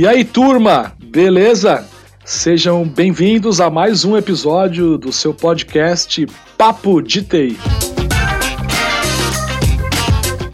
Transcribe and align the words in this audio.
E 0.00 0.06
aí, 0.06 0.24
turma, 0.24 0.96
beleza? 0.98 1.86
Sejam 2.24 2.88
bem-vindos 2.88 3.60
a 3.60 3.68
mais 3.68 4.02
um 4.02 4.16
episódio 4.16 4.96
do 4.96 5.12
seu 5.12 5.34
podcast 5.34 6.26
Papo 6.56 7.02
de 7.02 7.20
TI. 7.20 7.89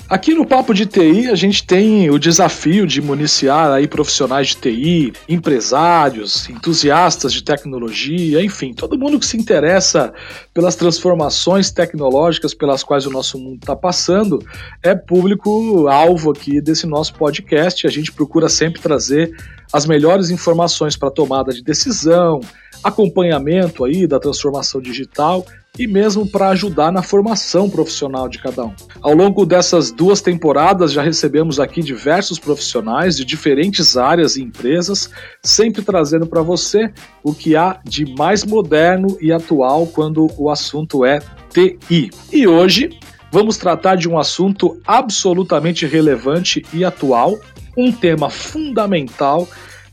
Aqui 0.08 0.34
no 0.34 0.46
Papo 0.46 0.72
de 0.72 0.86
TI 0.86 1.28
a 1.28 1.34
gente 1.34 1.66
tem 1.66 2.08
o 2.10 2.18
desafio 2.18 2.86
de 2.86 3.02
municiar 3.02 3.72
aí 3.72 3.88
profissionais 3.88 4.48
de 4.48 4.56
TI, 4.56 5.12
empresários, 5.28 6.48
entusiastas 6.48 7.32
de 7.32 7.42
tecnologia, 7.42 8.40
enfim, 8.40 8.72
todo 8.72 8.96
mundo 8.96 9.18
que 9.18 9.26
se 9.26 9.36
interessa 9.36 10.14
pelas 10.54 10.76
transformações 10.76 11.72
tecnológicas 11.72 12.54
pelas 12.54 12.84
quais 12.84 13.04
o 13.04 13.10
nosso 13.10 13.36
mundo 13.36 13.56
está 13.56 13.74
passando 13.74 14.38
é 14.80 14.94
público 14.94 15.88
alvo 15.88 16.30
aqui 16.30 16.60
desse 16.60 16.86
nosso 16.86 17.12
podcast. 17.14 17.84
A 17.84 17.90
gente 17.90 18.12
procura 18.12 18.48
sempre 18.48 18.80
trazer 18.80 19.34
as 19.72 19.86
melhores 19.86 20.30
informações 20.30 20.96
para 20.96 21.10
tomada 21.10 21.52
de 21.52 21.64
decisão, 21.64 22.40
acompanhamento 22.84 23.84
aí 23.84 24.06
da 24.06 24.20
transformação 24.20 24.80
digital 24.80 25.44
e 25.78 25.86
mesmo 25.86 26.26
para 26.26 26.48
ajudar 26.48 26.90
na 26.90 27.02
formação 27.02 27.68
profissional 27.68 28.28
de 28.28 28.38
cada 28.38 28.64
um. 28.64 28.74
Ao 29.00 29.14
longo 29.14 29.44
dessas 29.44 29.90
duas 29.90 30.20
temporadas 30.20 30.92
já 30.92 31.02
recebemos 31.02 31.60
aqui 31.60 31.82
diversos 31.82 32.38
profissionais 32.38 33.16
de 33.16 33.24
diferentes 33.24 33.96
áreas 33.96 34.36
e 34.36 34.42
empresas, 34.42 35.10
sempre 35.42 35.82
trazendo 35.82 36.26
para 36.26 36.42
você 36.42 36.92
o 37.22 37.34
que 37.34 37.56
há 37.56 37.80
de 37.84 38.06
mais 38.14 38.44
moderno 38.44 39.16
e 39.20 39.32
atual 39.32 39.86
quando 39.86 40.30
o 40.38 40.50
assunto 40.50 41.04
é 41.04 41.20
TI. 41.50 42.10
E 42.32 42.46
hoje 42.46 42.98
vamos 43.30 43.56
tratar 43.56 43.96
de 43.96 44.08
um 44.08 44.18
assunto 44.18 44.80
absolutamente 44.86 45.86
relevante 45.86 46.64
e 46.72 46.84
atual, 46.84 47.38
um 47.76 47.92
tema 47.92 48.30
fundamental 48.30 49.46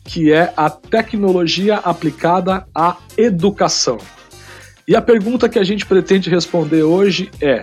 que 0.04 0.32
é 0.32 0.54
a 0.56 0.70
tecnologia 0.70 1.78
aplicada 1.78 2.66
à 2.76 2.98
educação. 3.18 3.98
E 4.88 4.96
a 4.96 5.02
pergunta 5.02 5.48
que 5.48 5.58
a 5.58 5.64
gente 5.64 5.86
pretende 5.86 6.30
responder 6.30 6.84
hoje 6.84 7.32
é: 7.42 7.62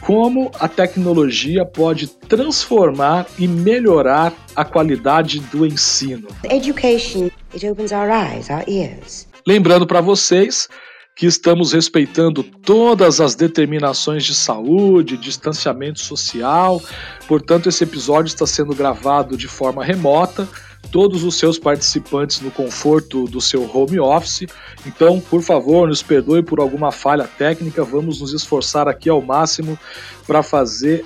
como 0.00 0.50
a 0.60 0.68
tecnologia 0.68 1.64
pode 1.64 2.08
transformar 2.08 3.26
e 3.38 3.48
melhorar 3.48 4.34
a 4.54 4.64
qualidade 4.64 5.40
do 5.40 5.64
ensino? 5.64 6.28
Education, 6.44 7.30
it 7.54 7.66
opens 7.66 7.92
our 7.92 8.10
eyes, 8.10 8.50
our 8.50 8.64
ears. 8.68 9.26
Lembrando 9.46 9.86
para 9.86 10.00
vocês 10.00 10.68
que 11.16 11.26
estamos 11.26 11.72
respeitando 11.72 12.42
todas 12.42 13.20
as 13.20 13.34
determinações 13.34 14.24
de 14.24 14.34
saúde, 14.34 15.16
distanciamento 15.16 16.00
social. 16.00 16.82
Portanto, 17.26 17.68
esse 17.68 17.84
episódio 17.84 18.28
está 18.28 18.46
sendo 18.46 18.74
gravado 18.74 19.36
de 19.36 19.48
forma 19.48 19.84
remota 19.84 20.48
todos 20.90 21.24
os 21.24 21.38
seus 21.38 21.58
participantes 21.58 22.40
no 22.40 22.50
conforto 22.50 23.24
do 23.24 23.40
seu 23.40 23.62
home 23.62 23.98
office. 24.00 24.46
Então, 24.86 25.20
por 25.20 25.42
favor, 25.42 25.88
nos 25.88 26.02
perdoe 26.02 26.42
por 26.42 26.60
alguma 26.60 26.90
falha 26.90 27.28
técnica, 27.38 27.84
vamos 27.84 28.20
nos 28.20 28.32
esforçar 28.32 28.88
aqui 28.88 29.08
ao 29.08 29.22
máximo 29.22 29.78
para 30.26 30.42
fazer 30.42 31.04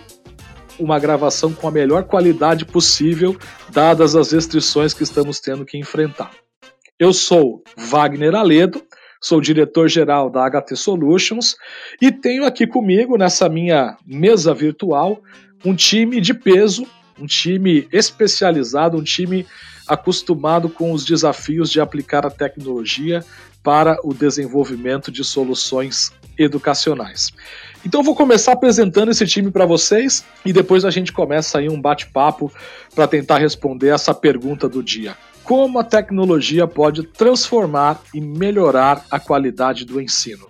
uma 0.78 0.98
gravação 0.98 1.52
com 1.52 1.68
a 1.68 1.70
melhor 1.70 2.04
qualidade 2.04 2.64
possível, 2.64 3.36
dadas 3.70 4.14
as 4.14 4.32
restrições 4.32 4.92
que 4.92 5.02
estamos 5.02 5.40
tendo 5.40 5.64
que 5.64 5.78
enfrentar. 5.78 6.30
Eu 6.98 7.12
sou 7.12 7.62
Wagner 7.76 8.34
Aledo, 8.34 8.82
sou 9.20 9.40
diretor-geral 9.40 10.30
da 10.30 10.48
HT 10.48 10.76
Solutions 10.76 11.56
e 12.00 12.12
tenho 12.12 12.44
aqui 12.44 12.66
comigo, 12.66 13.16
nessa 13.16 13.48
minha 13.48 13.96
mesa 14.06 14.54
virtual, 14.54 15.22
um 15.64 15.74
time 15.74 16.20
de 16.20 16.34
peso 16.34 16.86
um 17.18 17.26
time 17.26 17.88
especializado, 17.92 18.96
um 18.96 19.02
time 19.02 19.46
acostumado 19.86 20.68
com 20.68 20.92
os 20.92 21.04
desafios 21.04 21.70
de 21.70 21.80
aplicar 21.80 22.26
a 22.26 22.30
tecnologia 22.30 23.24
para 23.62 23.98
o 24.04 24.12
desenvolvimento 24.12 25.10
de 25.10 25.24
soluções 25.24 26.12
educacionais. 26.38 27.32
Então 27.84 28.02
vou 28.02 28.14
começar 28.14 28.52
apresentando 28.52 29.10
esse 29.10 29.26
time 29.26 29.50
para 29.50 29.64
vocês 29.64 30.24
e 30.44 30.52
depois 30.52 30.84
a 30.84 30.90
gente 30.90 31.12
começa 31.12 31.58
aí 31.58 31.68
um 31.68 31.80
bate-papo 31.80 32.52
para 32.94 33.06
tentar 33.06 33.38
responder 33.38 33.88
essa 33.88 34.12
pergunta 34.12 34.68
do 34.68 34.82
dia. 34.82 35.16
Como 35.42 35.78
a 35.78 35.84
tecnologia 35.84 36.66
pode 36.66 37.04
transformar 37.04 38.00
e 38.12 38.20
melhorar 38.20 39.04
a 39.10 39.20
qualidade 39.20 39.84
do 39.84 40.00
ensino? 40.00 40.48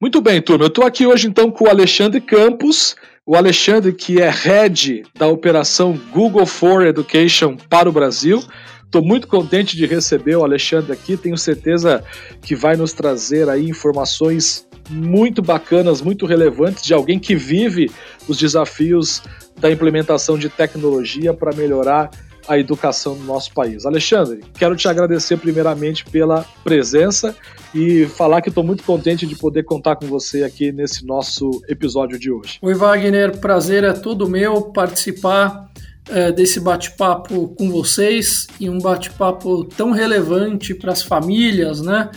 Muito 0.00 0.20
bem, 0.20 0.40
turma. 0.40 0.64
Eu 0.64 0.68
estou 0.68 0.84
aqui 0.84 1.06
hoje 1.06 1.26
então 1.26 1.50
com 1.50 1.64
o 1.64 1.68
Alexandre 1.70 2.20
Campos, 2.20 2.94
o 3.26 3.34
Alexandre 3.34 3.92
que 3.92 4.20
é 4.20 4.30
head 4.30 5.02
da 5.18 5.26
operação 5.26 5.98
Google 6.12 6.46
for 6.46 6.86
Education 6.86 7.56
para 7.68 7.88
o 7.88 7.92
Brasil. 7.92 8.40
Estou 8.84 9.02
muito 9.02 9.26
contente 9.26 9.76
de 9.76 9.84
receber 9.84 10.36
o 10.36 10.44
Alexandre 10.44 10.92
aqui. 10.92 11.16
Tenho 11.16 11.36
certeza 11.36 12.04
que 12.40 12.54
vai 12.54 12.76
nos 12.76 12.92
trazer 12.92 13.48
aí 13.48 13.68
informações 13.68 14.64
muito 14.88 15.42
bacanas, 15.42 16.00
muito 16.00 16.24
relevantes 16.24 16.84
de 16.84 16.94
alguém 16.94 17.18
que 17.18 17.34
vive 17.34 17.90
os 18.28 18.38
desafios 18.38 19.20
da 19.58 19.72
implementação 19.72 20.38
de 20.38 20.48
tecnologia 20.48 21.34
para 21.34 21.54
melhorar 21.56 22.10
a 22.48 22.58
educação 22.58 23.14
no 23.14 23.24
nosso 23.24 23.52
país. 23.52 23.84
Alexandre, 23.84 24.42
quero 24.58 24.76
te 24.76 24.88
agradecer 24.88 25.36
primeiramente 25.36 26.04
pela 26.04 26.44
presença 26.62 27.34
e 27.74 28.06
falar 28.06 28.40
que 28.40 28.48
estou 28.48 28.64
muito 28.64 28.82
contente 28.82 29.26
de 29.26 29.36
poder 29.36 29.64
contar 29.64 29.96
com 29.96 30.06
você 30.06 30.44
aqui 30.44 30.72
nesse 30.72 31.04
nosso 31.04 31.62
episódio 31.68 32.18
de 32.18 32.30
hoje. 32.30 32.58
Oi, 32.62 32.74
Wagner, 32.74 33.38
prazer 33.38 33.84
é 33.84 33.92
todo 33.92 34.28
meu 34.28 34.62
participar 34.62 35.70
é, 36.08 36.30
desse 36.30 36.60
bate-papo 36.60 37.48
com 37.48 37.70
vocês 37.70 38.46
e 38.60 38.70
um 38.70 38.78
bate-papo 38.78 39.64
tão 39.64 39.90
relevante 39.90 40.74
para 40.74 40.92
as 40.92 41.02
famílias, 41.02 41.80
né? 41.80 42.10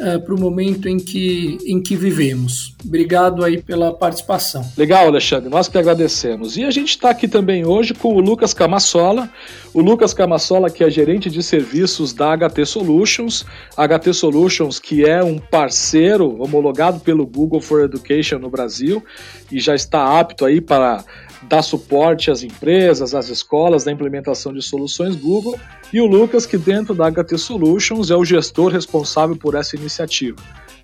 É, 0.00 0.18
para 0.18 0.34
o 0.34 0.40
momento 0.40 0.88
em 0.88 0.98
que, 0.98 1.58
em 1.66 1.80
que 1.80 1.94
vivemos. 1.94 2.74
Obrigado 2.84 3.44
aí 3.44 3.62
pela 3.62 3.92
participação. 3.92 4.66
Legal, 4.76 5.06
Alexandre, 5.06 5.50
nós 5.50 5.68
que 5.68 5.76
agradecemos. 5.76 6.56
E 6.56 6.64
a 6.64 6.70
gente 6.70 6.90
está 6.90 7.10
aqui 7.10 7.28
também 7.28 7.66
hoje 7.66 7.92
com 7.92 8.14
o 8.14 8.20
Lucas 8.20 8.54
Camassola, 8.54 9.30
o 9.74 9.80
Lucas 9.80 10.14
Camassola 10.14 10.70
que 10.70 10.82
é 10.82 10.90
gerente 10.90 11.28
de 11.28 11.42
serviços 11.42 12.12
da 12.12 12.36
HT 12.36 12.64
Solutions, 12.64 13.44
HT 13.76 14.14
Solutions 14.14 14.78
que 14.78 15.04
é 15.04 15.22
um 15.22 15.38
parceiro 15.38 16.42
homologado 16.42 17.00
pelo 17.00 17.26
Google 17.26 17.60
for 17.60 17.84
Education 17.84 18.38
no 18.38 18.48
Brasil 18.50 19.04
e 19.52 19.60
já 19.60 19.74
está 19.74 20.18
apto 20.18 20.44
aí 20.44 20.60
para 20.60 21.04
dar 21.42 21.62
suporte 21.62 22.30
às 22.30 22.42
empresas, 22.42 23.14
às 23.14 23.28
escolas 23.28 23.84
da 23.84 23.92
implementação 23.92 24.52
de 24.52 24.62
soluções 24.62 25.16
Google, 25.16 25.58
e 25.92 26.00
o 26.00 26.06
Lucas, 26.06 26.46
que 26.46 26.56
dentro 26.56 26.94
da 26.94 27.10
HT 27.10 27.38
Solutions 27.38 28.10
é 28.10 28.16
o 28.16 28.24
gestor 28.24 28.70
responsável 28.72 29.36
por 29.36 29.54
essa 29.54 29.76
iniciativa. 29.76 30.36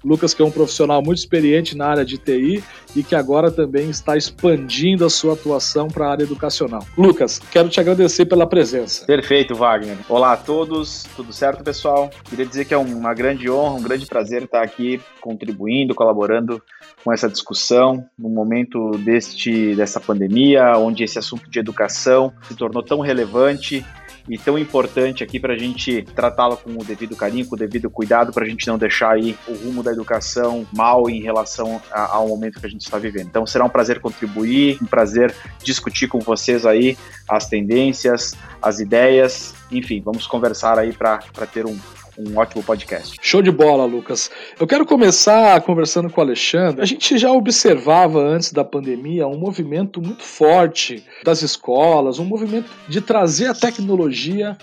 Lucas, 0.04 0.32
que 0.32 0.40
é 0.40 0.44
um 0.44 0.50
profissional 0.52 1.02
muito 1.02 1.18
experiente 1.18 1.76
na 1.76 1.88
área 1.88 2.04
de 2.04 2.16
TI 2.16 2.62
e 2.94 3.02
que 3.02 3.14
agora 3.14 3.50
também 3.50 3.90
está 3.90 4.16
expandindo 4.16 5.04
a 5.04 5.10
sua 5.10 5.34
atuação 5.34 5.88
para 5.88 6.06
a 6.06 6.10
área 6.12 6.22
educacional. 6.22 6.86
Lucas, 6.96 7.40
quero 7.50 7.68
te 7.68 7.80
agradecer 7.80 8.24
pela 8.26 8.46
presença. 8.46 9.04
Perfeito, 9.04 9.56
Wagner. 9.56 9.96
Olá 10.08 10.32
a 10.32 10.36
todos, 10.36 11.04
tudo 11.16 11.32
certo, 11.32 11.64
pessoal? 11.64 12.08
Queria 12.28 12.46
dizer 12.46 12.66
que 12.66 12.74
é 12.74 12.76
uma 12.76 13.12
grande 13.14 13.50
honra, 13.50 13.74
um 13.74 13.82
grande 13.82 14.06
prazer 14.06 14.44
estar 14.44 14.62
aqui 14.62 15.00
contribuindo, 15.20 15.92
colaborando 15.92 16.62
com 17.02 17.12
essa 17.12 17.28
discussão 17.28 18.04
no 18.18 18.28
momento 18.28 18.90
deste 18.98 19.74
dessa 19.74 20.00
pandemia, 20.00 20.76
onde 20.76 21.04
esse 21.04 21.18
assunto 21.18 21.48
de 21.48 21.58
educação 21.58 22.32
se 22.48 22.54
tornou 22.54 22.82
tão 22.82 23.00
relevante 23.00 23.84
e 24.28 24.36
tão 24.36 24.58
importante 24.58 25.22
aqui 25.22 25.38
para 25.38 25.54
a 25.54 25.58
gente 25.58 26.02
tratá-la 26.14 26.56
com 26.56 26.72
o 26.72 26.84
devido 26.84 27.14
carinho, 27.16 27.46
com 27.46 27.54
o 27.54 27.58
devido 27.58 27.88
cuidado, 27.88 28.32
para 28.32 28.44
a 28.44 28.48
gente 28.48 28.66
não 28.66 28.76
deixar 28.76 29.12
aí 29.12 29.36
o 29.46 29.52
rumo 29.52 29.82
da 29.82 29.92
educação 29.92 30.66
mal 30.72 31.08
em 31.08 31.22
relação 31.22 31.80
a, 31.90 32.16
ao 32.16 32.28
momento 32.28 32.60
que 32.60 32.66
a 32.66 32.70
gente 32.70 32.82
está 32.82 32.98
vivendo. 32.98 33.26
Então 33.26 33.46
será 33.46 33.64
um 33.64 33.68
prazer 33.68 34.00
contribuir, 34.00 34.78
um 34.82 34.86
prazer 34.86 35.34
discutir 35.62 36.08
com 36.08 36.18
vocês 36.18 36.66
aí 36.66 36.96
as 37.28 37.48
tendências, 37.48 38.34
as 38.60 38.80
ideias, 38.80 39.54
enfim, 39.70 40.00
vamos 40.04 40.26
conversar 40.26 40.78
aí 40.78 40.92
para 40.92 41.18
ter 41.52 41.66
um, 41.66 41.78
um 42.18 42.36
ótimo 42.38 42.62
podcast. 42.62 43.16
Show 43.20 43.42
de 43.42 43.50
bola, 43.50 43.84
Lucas. 43.84 44.30
Eu 44.58 44.66
quero 44.66 44.86
começar 44.86 45.60
conversando 45.60 46.08
com 46.08 46.20
o 46.20 46.24
Alexandre. 46.24 46.80
A 46.80 46.84
gente 46.84 47.18
já 47.18 47.30
observava 47.30 48.20
antes 48.20 48.52
da 48.52 48.64
pandemia 48.64 49.26
um 49.26 49.38
movimento 49.38 50.00
muito 50.00 50.22
forte 50.22 51.04
das 51.22 51.42
escolas, 51.42 52.18
um 52.18 52.24
movimento 52.24 52.70
de 52.88 53.00
trazer 53.00 53.48
a 53.48 53.54
tecnologia 53.54 54.56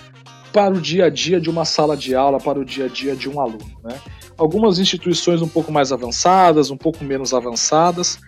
para 0.51 0.73
o 0.73 0.81
dia 0.81 1.05
a 1.05 1.09
dia 1.09 1.39
de 1.39 1.49
uma 1.49 1.65
sala 1.65 1.97
de 1.97 2.15
aula, 2.15 2.39
para 2.39 2.59
o 2.59 2.65
dia 2.65 2.85
a 2.85 2.87
dia 2.87 3.15
de 3.15 3.29
um 3.29 3.39
aluno. 3.39 3.79
Né? 3.83 3.95
Algumas 4.37 4.79
instituições 4.79 5.41
um 5.41 5.47
pouco 5.47 5.71
mais 5.71 5.91
avançadas, 5.91 6.71
um 6.71 6.77
pouco 6.77 7.03
menos 7.03 7.33
avançadas. 7.33 8.19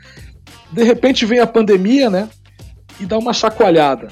De 0.71 0.83
repente 0.83 1.25
vem 1.25 1.39
a 1.39 1.47
pandemia, 1.47 2.09
né? 2.09 2.29
E 2.99 3.05
dá 3.05 3.17
uma 3.17 3.33
chacoalhada 3.33 4.07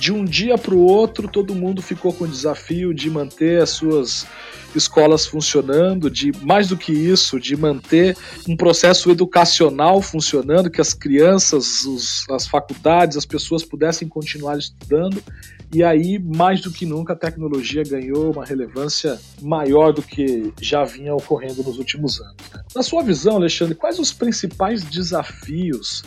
de 0.00 0.10
um 0.10 0.24
dia 0.24 0.56
para 0.56 0.74
o 0.74 0.80
outro, 0.80 1.28
todo 1.28 1.54
mundo 1.54 1.82
ficou 1.82 2.10
com 2.10 2.24
o 2.24 2.28
desafio 2.28 2.94
de 2.94 3.10
manter 3.10 3.60
as 3.60 3.68
suas 3.68 4.26
escolas 4.74 5.26
funcionando, 5.26 6.10
de 6.10 6.32
mais 6.40 6.68
do 6.68 6.76
que 6.76 6.90
isso, 6.90 7.38
de 7.38 7.54
manter 7.54 8.16
um 8.48 8.56
processo 8.56 9.10
educacional 9.10 10.00
funcionando, 10.00 10.70
que 10.70 10.80
as 10.80 10.94
crianças, 10.94 11.84
os, 11.84 12.24
as 12.30 12.46
faculdades, 12.46 13.18
as 13.18 13.26
pessoas 13.26 13.62
pudessem 13.62 14.08
continuar 14.08 14.56
estudando. 14.56 15.22
E 15.70 15.84
aí, 15.84 16.18
mais 16.18 16.62
do 16.62 16.72
que 16.72 16.86
nunca, 16.86 17.12
a 17.12 17.16
tecnologia 17.16 17.82
ganhou 17.84 18.32
uma 18.32 18.44
relevância 18.44 19.20
maior 19.42 19.92
do 19.92 20.00
que 20.00 20.50
já 20.62 20.82
vinha 20.82 21.14
ocorrendo 21.14 21.62
nos 21.62 21.76
últimos 21.76 22.20
anos. 22.22 22.36
Né? 22.54 22.62
Na 22.74 22.82
sua 22.82 23.02
visão, 23.02 23.36
Alexandre, 23.36 23.74
quais 23.74 23.98
os 23.98 24.14
principais 24.14 24.82
desafios 24.82 26.02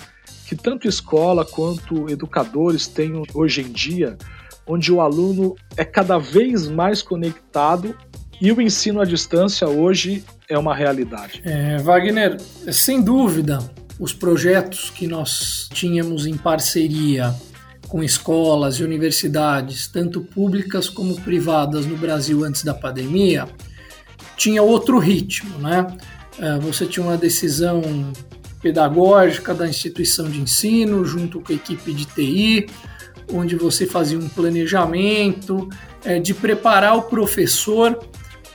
que 0.53 0.55
tanto 0.55 0.87
escola 0.87 1.43
quanto 1.43 2.07
educadores 2.09 2.87
têm 2.87 3.23
hoje 3.33 3.61
em 3.61 3.71
dia, 3.71 4.15
onde 4.67 4.91
o 4.91 5.01
aluno 5.01 5.55
é 5.75 5.83
cada 5.83 6.19
vez 6.19 6.67
mais 6.67 7.01
conectado 7.01 7.95
e 8.39 8.51
o 8.51 8.61
ensino 8.61 9.01
à 9.01 9.05
distância 9.05 9.67
hoje 9.67 10.23
é 10.47 10.57
uma 10.57 10.75
realidade. 10.75 11.41
É, 11.43 11.77
Wagner, 11.77 12.39
sem 12.71 13.01
dúvida, 13.01 13.59
os 13.99 14.13
projetos 14.13 14.91
que 14.91 15.07
nós 15.07 15.67
tínhamos 15.73 16.27
em 16.27 16.37
parceria 16.37 17.33
com 17.87 18.03
escolas 18.03 18.75
e 18.75 18.83
universidades, 18.83 19.87
tanto 19.87 20.21
públicas 20.21 20.87
como 20.87 21.19
privadas 21.21 21.85
no 21.85 21.97
Brasil 21.97 22.43
antes 22.43 22.63
da 22.63 22.73
pandemia, 22.73 23.47
tinha 24.37 24.61
outro 24.61 24.99
ritmo, 24.99 25.57
né? 25.57 25.87
É, 26.39 26.57
você 26.59 26.85
tinha 26.85 27.05
uma 27.05 27.17
decisão 27.17 27.81
pedagógica 28.63 29.53
da 29.53 29.67
instituição 29.67 30.29
de 30.29 30.39
ensino 30.39 31.03
junto 31.03 31.41
com 31.41 31.51
a 31.51 31.55
equipe 31.55 31.93
de 31.93 32.05
TI, 32.05 32.67
onde 33.31 33.57
você 33.57 33.85
fazia 33.85 34.17
um 34.17 34.29
planejamento 34.29 35.67
é, 36.05 36.17
de 36.17 36.33
preparar 36.33 36.97
o 36.97 37.03
professor 37.03 37.99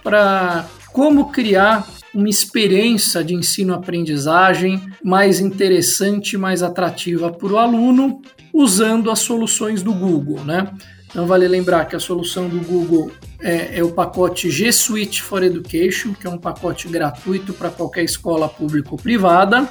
para 0.02 0.66
como 0.92 1.30
criar 1.30 1.86
uma 2.14 2.28
experiência 2.28 3.22
de 3.22 3.34
ensino-aprendizagem 3.34 4.82
mais 5.04 5.40
interessante, 5.40 6.38
mais 6.38 6.62
atrativa 6.62 7.30
para 7.30 7.52
o 7.52 7.58
aluno, 7.58 8.22
usando 8.52 9.10
as 9.10 9.18
soluções 9.18 9.82
do 9.82 9.92
Google, 9.92 10.42
né? 10.42 10.72
Então 11.10 11.26
vale 11.26 11.46
lembrar 11.46 11.84
que 11.84 11.94
a 11.94 12.00
solução 12.00 12.48
do 12.48 12.60
Google 12.60 13.10
é, 13.40 13.78
é, 13.78 13.84
o 13.84 13.92
pacote 13.92 14.50
G 14.50 14.72
Suite 14.72 15.22
for 15.22 15.42
Education, 15.42 16.12
que 16.12 16.26
é 16.26 16.30
um 16.30 16.38
pacote 16.38 16.88
gratuito 16.88 17.52
para 17.52 17.70
qualquer 17.70 18.04
escola 18.04 18.48
pública 18.48 18.88
ou 18.90 18.98
privada. 18.98 19.68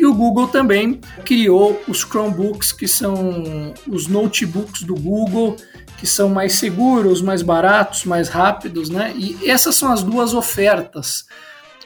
E 0.00 0.06
o 0.06 0.14
Google 0.14 0.48
também 0.48 0.98
criou 1.26 1.78
os 1.86 1.98
Chromebooks, 1.98 2.72
que 2.72 2.88
são 2.88 3.74
os 3.86 4.06
notebooks 4.06 4.82
do 4.82 4.94
Google, 4.94 5.56
que 5.98 6.06
são 6.06 6.30
mais 6.30 6.54
seguros, 6.54 7.20
mais 7.20 7.42
baratos, 7.42 8.06
mais 8.06 8.30
rápidos, 8.30 8.88
né? 8.88 9.12
E 9.14 9.50
essas 9.50 9.74
são 9.74 9.92
as 9.92 10.02
duas 10.02 10.32
ofertas 10.32 11.26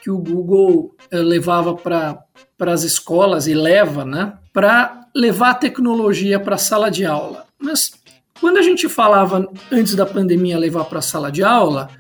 que 0.00 0.12
o 0.12 0.18
Google 0.18 0.94
eh, 1.10 1.18
levava 1.18 1.74
para 1.74 2.24
as 2.60 2.84
escolas 2.84 3.48
e 3.48 3.54
leva, 3.54 4.04
né? 4.04 4.34
Para 4.52 5.08
levar 5.12 5.50
a 5.50 5.54
tecnologia 5.54 6.38
para 6.38 6.54
a 6.54 6.58
sala 6.58 6.92
de 6.92 7.04
aula. 7.04 7.46
Mas 7.58 7.94
quando 8.40 8.58
a 8.58 8.62
gente 8.62 8.88
falava 8.88 9.48
antes 9.72 9.96
da 9.96 10.06
pandemia 10.06 10.56
levar 10.56 10.84
para 10.84 11.00
a 11.00 11.02
sala 11.02 11.32
de 11.32 11.42
aula, 11.42 11.90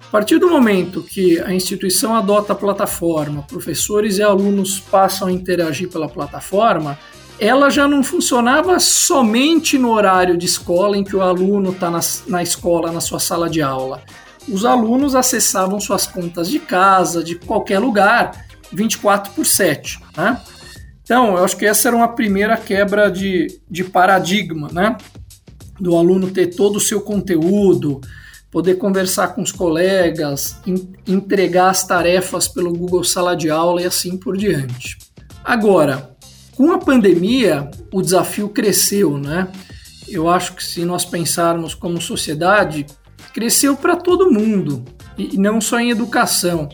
a 0.00 0.10
partir 0.10 0.38
do 0.38 0.48
momento 0.48 1.02
que 1.02 1.38
a 1.40 1.52
instituição 1.52 2.14
adota 2.14 2.52
a 2.52 2.56
plataforma, 2.56 3.42
professores 3.42 4.18
e 4.18 4.22
alunos 4.22 4.80
passam 4.80 5.28
a 5.28 5.32
interagir 5.32 5.88
pela 5.90 6.08
plataforma, 6.08 6.98
ela 7.38 7.70
já 7.70 7.86
não 7.86 8.02
funcionava 8.02 8.80
somente 8.80 9.78
no 9.78 9.90
horário 9.90 10.36
de 10.36 10.46
escola 10.46 10.96
em 10.96 11.04
que 11.04 11.14
o 11.14 11.20
aluno 11.22 11.70
está 11.70 11.90
na, 11.90 12.00
na 12.26 12.42
escola, 12.42 12.90
na 12.90 13.00
sua 13.00 13.20
sala 13.20 13.48
de 13.48 13.62
aula. 13.62 14.02
Os 14.48 14.64
alunos 14.64 15.14
acessavam 15.14 15.78
suas 15.78 16.06
contas 16.06 16.48
de 16.48 16.58
casa, 16.58 17.22
de 17.22 17.34
qualquer 17.34 17.78
lugar, 17.78 18.46
24 18.72 19.32
por 19.32 19.44
7. 19.44 20.00
Né? 20.16 20.40
Então, 21.02 21.36
eu 21.36 21.44
acho 21.44 21.56
que 21.56 21.66
essa 21.66 21.88
era 21.88 21.96
uma 21.96 22.08
primeira 22.08 22.56
quebra 22.56 23.10
de, 23.10 23.60
de 23.70 23.84
paradigma, 23.84 24.68
né? 24.72 24.96
Do 25.78 25.96
aluno 25.96 26.30
ter 26.30 26.48
todo 26.48 26.76
o 26.76 26.80
seu 26.80 27.00
conteúdo, 27.00 28.00
poder 28.50 28.76
conversar 28.76 29.28
com 29.28 29.42
os 29.42 29.52
colegas, 29.52 30.60
entregar 31.06 31.70
as 31.70 31.86
tarefas 31.86 32.48
pelo 32.48 32.72
Google 32.72 33.04
Sala 33.04 33.36
de 33.36 33.50
Aula 33.50 33.82
e 33.82 33.86
assim 33.86 34.16
por 34.16 34.36
diante. 34.36 34.96
Agora, 35.44 36.16
com 36.56 36.72
a 36.72 36.78
pandemia, 36.78 37.70
o 37.92 38.02
desafio 38.02 38.48
cresceu, 38.48 39.18
né? 39.18 39.48
Eu 40.08 40.28
acho 40.28 40.54
que 40.54 40.64
se 40.64 40.84
nós 40.84 41.04
pensarmos 41.04 41.74
como 41.74 42.00
sociedade, 42.00 42.86
cresceu 43.32 43.76
para 43.76 43.94
todo 43.96 44.30
mundo, 44.30 44.84
e 45.16 45.36
não 45.36 45.60
só 45.60 45.78
em 45.78 45.90
educação, 45.90 46.68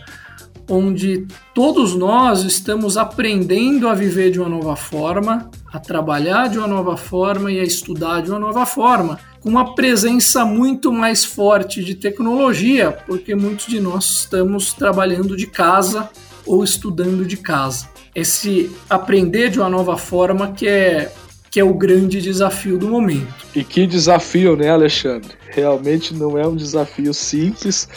onde 0.70 1.26
todos 1.54 1.94
nós 1.94 2.42
estamos 2.42 2.96
aprendendo 2.96 3.88
a 3.88 3.94
viver 3.94 4.30
de 4.30 4.40
uma 4.40 4.48
nova 4.48 4.76
forma, 4.76 5.50
a 5.72 5.78
trabalhar 5.78 6.48
de 6.48 6.58
uma 6.58 6.68
nova 6.68 6.96
forma 6.96 7.50
e 7.50 7.60
a 7.60 7.64
estudar 7.64 8.22
de 8.22 8.30
uma 8.30 8.38
nova 8.38 8.64
forma, 8.64 9.18
com 9.44 9.50
uma 9.50 9.74
presença 9.74 10.42
muito 10.42 10.90
mais 10.90 11.22
forte 11.22 11.84
de 11.84 11.94
tecnologia, 11.94 12.90
porque 12.90 13.34
muitos 13.34 13.66
de 13.66 13.78
nós 13.78 14.20
estamos 14.20 14.72
trabalhando 14.72 15.36
de 15.36 15.46
casa 15.46 16.08
ou 16.46 16.64
estudando 16.64 17.26
de 17.26 17.36
casa 17.36 17.92
esse 18.14 18.70
aprender 18.88 19.50
de 19.50 19.58
uma 19.58 19.68
nova 19.68 19.98
forma 19.98 20.52
que 20.52 20.66
é 20.66 21.12
que 21.50 21.60
é 21.60 21.64
o 21.64 21.72
grande 21.72 22.20
desafio 22.20 22.76
do 22.76 22.88
momento. 22.88 23.32
E 23.54 23.62
que 23.62 23.86
desafio, 23.86 24.56
né, 24.56 24.70
Alexandre? 24.70 25.30
Realmente 25.50 26.12
não 26.12 26.36
é 26.36 26.44
um 26.44 26.56
desafio 26.56 27.14
simples. 27.14 27.88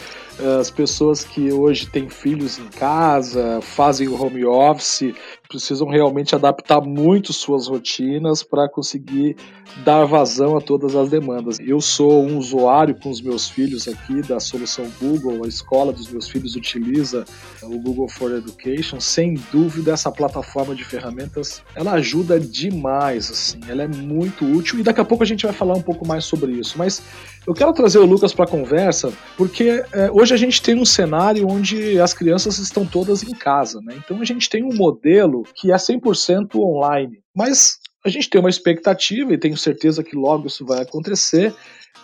As 0.60 0.70
pessoas 0.70 1.24
que 1.24 1.52
hoje 1.52 1.88
têm 1.88 2.08
filhos 2.08 2.60
em 2.60 2.68
casa, 2.68 3.60
fazem 3.64 4.08
o 4.08 4.22
home 4.22 4.46
office, 4.46 5.12
precisam 5.48 5.88
realmente 5.88 6.36
adaptar 6.36 6.82
muito 6.82 7.34
suas 7.34 7.68
rotinas 7.68 8.44
para 8.44 8.70
conseguir 8.70 9.36
dar 9.84 10.06
vazão 10.06 10.58
a 10.58 10.62
todas 10.62 10.96
as 10.96 11.10
demandas. 11.10 11.60
Eu 11.60 11.80
sou 11.82 12.24
um 12.24 12.38
usuário 12.38 12.96
com 12.96 13.10
os 13.10 13.22
meus 13.22 13.50
filhos 13.50 13.88
aqui 13.88 14.22
da 14.22 14.40
solução 14.40 14.90
Google, 15.00 15.44
a 15.44 15.48
escola 15.48 15.94
dos 15.94 16.10
meus 16.10 16.28
filhos 16.28 16.56
utiliza 16.56 17.26
o 17.62 17.80
Google 17.80 18.10
for 18.10 18.32
Education. 18.32 19.00
Sem 19.00 19.36
dúvida, 19.52 19.94
essa 19.94 20.12
plataforma 20.12 20.76
de 20.76 20.84
ferramentas 20.84 21.62
ela 21.76 21.94
ajuda 21.94 22.40
demais, 22.40 23.30
assim, 23.30 23.60
ela 23.68 23.84
é 23.84 23.88
muito 23.88 24.46
útil 24.46 24.80
e 24.80 24.84
daqui 24.84 25.02
a 25.02 25.06
pouco 25.06 25.24
a 25.24 25.28
gente 25.28 25.46
vai 25.46 25.54
falar 25.54 25.76
um 25.76 25.82
pouco 25.82 26.08
mais 26.08 26.26
sobre 26.26 26.52
isso. 26.54 26.78
Mas 26.78 27.02
eu 27.48 27.54
quero 27.54 27.72
trazer 27.72 28.00
o 28.00 28.06
Lucas 28.06 28.34
para 28.34 28.44
a 28.44 28.48
conversa 28.48 29.14
porque 29.38 29.82
é, 29.94 30.12
hoje 30.12 30.34
a 30.34 30.38
gente 30.38 30.62
tem 30.62 30.78
um 30.78 30.84
cenário 30.84 31.48
onde 31.50 31.98
as 31.98 32.14
crianças 32.14 32.60
estão 32.60 32.86
todas 32.86 33.24
em 33.24 33.34
casa, 33.34 33.80
né? 33.82 33.96
Então 33.98 34.20
a 34.20 34.25
gente 34.25 34.50
tem 34.50 34.63
um 34.63 34.75
modelo 34.75 35.44
que 35.56 35.72
é 35.72 35.75
100% 35.77 36.56
online. 36.56 37.20
Mas 37.34 37.80
a 38.06 38.10
gente 38.10 38.30
tem 38.30 38.39
uma 38.39 38.50
expectativa, 38.50 39.34
e 39.34 39.38
tenho 39.38 39.56
certeza 39.56 40.04
que 40.04 40.16
logo 40.16 40.48
isso 40.48 40.66
vai 40.66 40.82
acontecer, 40.82 41.54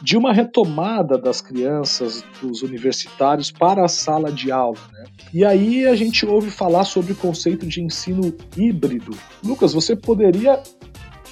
de 0.02 0.18
uma 0.18 0.34
retomada 0.34 1.18
das 1.18 1.42
crianças, 1.42 2.24
dos 2.42 2.62
universitários 2.62 3.52
para 3.52 3.86
a 3.86 3.88
sala 3.88 4.32
de 4.32 4.52
aula. 4.52 4.80
Né? 4.92 5.06
E 5.34 5.46
aí 5.46 5.86
a 5.86 5.96
gente 5.96 6.26
ouve 6.26 6.50
falar 6.50 6.86
sobre 6.86 7.14
o 7.14 7.16
conceito 7.16 7.66
de 7.66 7.82
ensino 7.82 8.36
híbrido. 8.58 9.16
Lucas, 9.44 9.74
você 9.74 9.96
poderia 9.96 10.62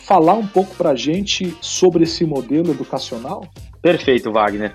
falar 0.04 0.34
um 0.34 0.48
pouco 0.48 0.76
para 0.76 0.92
a 0.92 0.96
gente 0.96 1.56
sobre 1.62 2.04
esse 2.04 2.26
modelo 2.26 2.72
educacional? 2.72 3.48
Perfeito, 3.82 4.32
Wagner. 4.32 4.74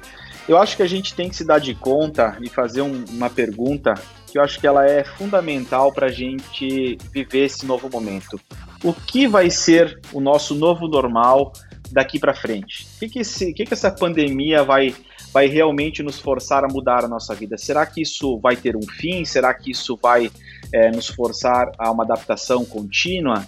Eu 0.48 0.58
acho 0.58 0.76
que 0.76 0.82
a 0.82 0.86
gente 0.86 1.14
tem 1.14 1.28
que 1.28 1.36
se 1.36 1.44
dar 1.44 1.58
de 1.58 1.74
conta 1.74 2.38
e 2.40 2.48
fazer 2.48 2.80
um, 2.80 3.04
uma 3.10 3.28
pergunta 3.28 3.94
que 4.30 4.38
eu 4.38 4.42
acho 4.42 4.60
que 4.60 4.66
ela 4.66 4.84
é 4.86 5.02
fundamental 5.02 5.92
para 5.92 6.06
a 6.06 6.12
gente 6.12 6.96
viver 7.12 7.46
esse 7.46 7.66
novo 7.66 7.88
momento. 7.90 8.40
O 8.84 8.92
que 8.92 9.26
vai 9.26 9.50
ser 9.50 10.00
o 10.12 10.20
nosso 10.20 10.54
novo 10.54 10.86
normal 10.86 11.52
daqui 11.90 12.18
para 12.18 12.34
frente? 12.34 12.86
O 12.94 12.98
que, 13.00 13.08
que, 13.08 13.18
esse, 13.20 13.52
que, 13.52 13.64
que 13.64 13.74
essa 13.74 13.90
pandemia 13.90 14.62
vai, 14.62 14.94
vai 15.32 15.46
realmente 15.46 16.02
nos 16.02 16.20
forçar 16.20 16.64
a 16.64 16.68
mudar 16.68 17.04
a 17.04 17.08
nossa 17.08 17.34
vida? 17.34 17.58
Será 17.58 17.84
que 17.84 18.02
isso 18.02 18.38
vai 18.38 18.56
ter 18.56 18.76
um 18.76 18.82
fim? 18.82 19.24
Será 19.24 19.52
que 19.52 19.72
isso 19.72 19.98
vai 20.00 20.30
é, 20.72 20.90
nos 20.90 21.08
forçar 21.08 21.72
a 21.78 21.90
uma 21.90 22.04
adaptação 22.04 22.64
contínua? 22.64 23.46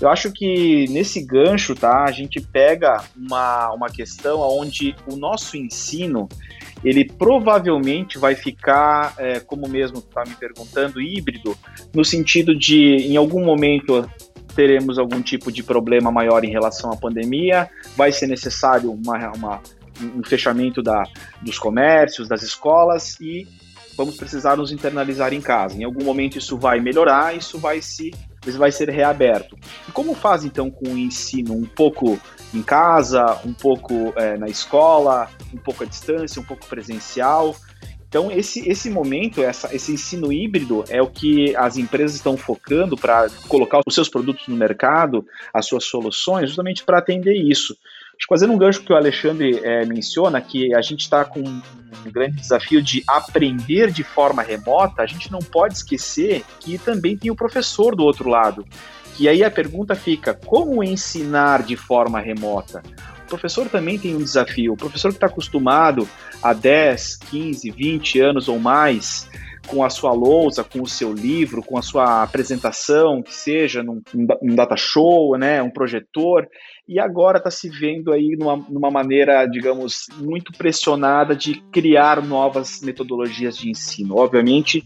Eu 0.00 0.08
acho 0.08 0.32
que 0.32 0.86
nesse 0.88 1.24
gancho, 1.24 1.74
tá, 1.74 2.04
a 2.04 2.10
gente 2.10 2.40
pega 2.40 3.04
uma, 3.16 3.72
uma 3.72 3.88
questão 3.88 4.40
onde 4.40 4.94
o 5.06 5.16
nosso 5.16 5.56
ensino 5.56 6.28
ele 6.84 7.04
provavelmente 7.04 8.18
vai 8.18 8.34
ficar, 8.34 9.14
é, 9.16 9.40
como 9.40 9.66
mesmo 9.66 9.98
está 9.98 10.22
me 10.24 10.34
perguntando, 10.34 11.00
híbrido, 11.00 11.56
no 11.94 12.04
sentido 12.04 12.54
de, 12.54 12.96
em 12.96 13.16
algum 13.16 13.42
momento, 13.42 14.08
teremos 14.54 14.98
algum 14.98 15.22
tipo 15.22 15.50
de 15.50 15.62
problema 15.62 16.10
maior 16.12 16.44
em 16.44 16.50
relação 16.50 16.92
à 16.92 16.96
pandemia, 16.96 17.70
vai 17.96 18.12
ser 18.12 18.26
necessário 18.26 18.92
uma, 18.92 19.32
uma, 19.34 19.62
um 20.14 20.22
fechamento 20.22 20.82
da, 20.82 21.04
dos 21.40 21.58
comércios, 21.58 22.28
das 22.28 22.42
escolas 22.42 23.18
e 23.18 23.48
vamos 23.96 24.16
precisar 24.16 24.56
nos 24.56 24.70
internalizar 24.70 25.32
em 25.32 25.40
casa. 25.40 25.76
Em 25.76 25.84
algum 25.84 26.04
momento 26.04 26.36
isso 26.36 26.58
vai 26.58 26.80
melhorar, 26.80 27.34
isso 27.34 27.58
vai 27.58 27.80
se 27.80 28.12
vai 28.52 28.70
ser 28.70 28.88
reaberto. 28.90 29.56
E 29.88 29.92
como 29.92 30.14
faz 30.14 30.44
então 30.44 30.70
com 30.70 30.90
o 30.90 30.98
ensino 30.98 31.54
um 31.54 31.64
pouco 31.64 32.18
em 32.52 32.62
casa, 32.62 33.40
um 33.44 33.52
pouco 33.52 34.12
é, 34.16 34.36
na 34.36 34.46
escola, 34.46 35.28
um 35.52 35.58
pouco 35.58 35.82
à 35.82 35.86
distância, 35.86 36.40
um 36.40 36.44
pouco 36.44 36.66
presencial? 36.66 37.54
Então, 38.14 38.30
esse, 38.30 38.68
esse 38.68 38.88
momento, 38.88 39.42
essa, 39.42 39.74
esse 39.74 39.90
ensino 39.90 40.32
híbrido 40.32 40.84
é 40.88 41.02
o 41.02 41.08
que 41.08 41.56
as 41.56 41.76
empresas 41.76 42.14
estão 42.14 42.36
focando 42.36 42.96
para 42.96 43.28
colocar 43.48 43.80
os 43.84 43.92
seus 43.92 44.08
produtos 44.08 44.46
no 44.46 44.54
mercado, 44.54 45.26
as 45.52 45.66
suas 45.66 45.82
soluções, 45.82 46.46
justamente 46.46 46.84
para 46.84 46.98
atender 46.98 47.34
isso. 47.34 47.76
Fazendo 48.28 48.52
um 48.52 48.58
gancho 48.58 48.82
que 48.82 48.92
o 48.92 48.96
Alexandre 48.96 49.60
é, 49.62 49.84
menciona, 49.84 50.40
que 50.40 50.74
a 50.74 50.80
gente 50.80 51.00
está 51.00 51.24
com 51.24 51.40
um 51.40 51.62
grande 52.10 52.36
desafio 52.36 52.82
de 52.82 53.02
aprender 53.06 53.90
de 53.90 54.02
forma 54.02 54.42
remota, 54.42 55.02
a 55.02 55.06
gente 55.06 55.30
não 55.30 55.40
pode 55.40 55.74
esquecer 55.74 56.44
que 56.60 56.78
também 56.78 57.16
tem 57.16 57.30
o 57.30 57.36
professor 57.36 57.94
do 57.94 58.02
outro 58.02 58.28
lado. 58.28 58.64
E 59.18 59.28
aí 59.28 59.44
a 59.44 59.50
pergunta 59.50 59.94
fica: 59.94 60.34
como 60.34 60.82
ensinar 60.82 61.62
de 61.62 61.76
forma 61.76 62.20
remota? 62.20 62.82
O 63.24 63.28
professor 63.28 63.68
também 63.68 63.98
tem 63.98 64.14
um 64.14 64.22
desafio. 64.22 64.72
O 64.72 64.76
professor 64.76 65.10
que 65.10 65.16
está 65.16 65.26
acostumado 65.26 66.08
há 66.42 66.52
10, 66.52 67.16
15, 67.30 67.70
20 67.70 68.20
anos 68.20 68.48
ou 68.48 68.58
mais 68.58 69.28
com 69.66 69.84
a 69.84 69.90
sua 69.90 70.12
lousa, 70.12 70.64
com 70.64 70.82
o 70.82 70.86
seu 70.86 71.12
livro, 71.12 71.62
com 71.62 71.78
a 71.78 71.82
sua 71.82 72.22
apresentação, 72.22 73.22
que 73.22 73.34
seja 73.34 73.82
num, 73.82 74.00
num 74.14 74.54
data 74.54 74.76
show, 74.76 75.36
né, 75.36 75.62
um 75.62 75.70
projetor, 75.70 76.46
e 76.86 77.00
agora 77.00 77.38
está 77.38 77.50
se 77.50 77.68
vendo 77.68 78.12
aí 78.12 78.36
numa, 78.38 78.56
numa 78.68 78.90
maneira, 78.90 79.46
digamos, 79.46 80.06
muito 80.18 80.52
pressionada 80.52 81.34
de 81.34 81.60
criar 81.72 82.22
novas 82.22 82.80
metodologias 82.82 83.56
de 83.56 83.70
ensino. 83.70 84.16
Obviamente, 84.18 84.84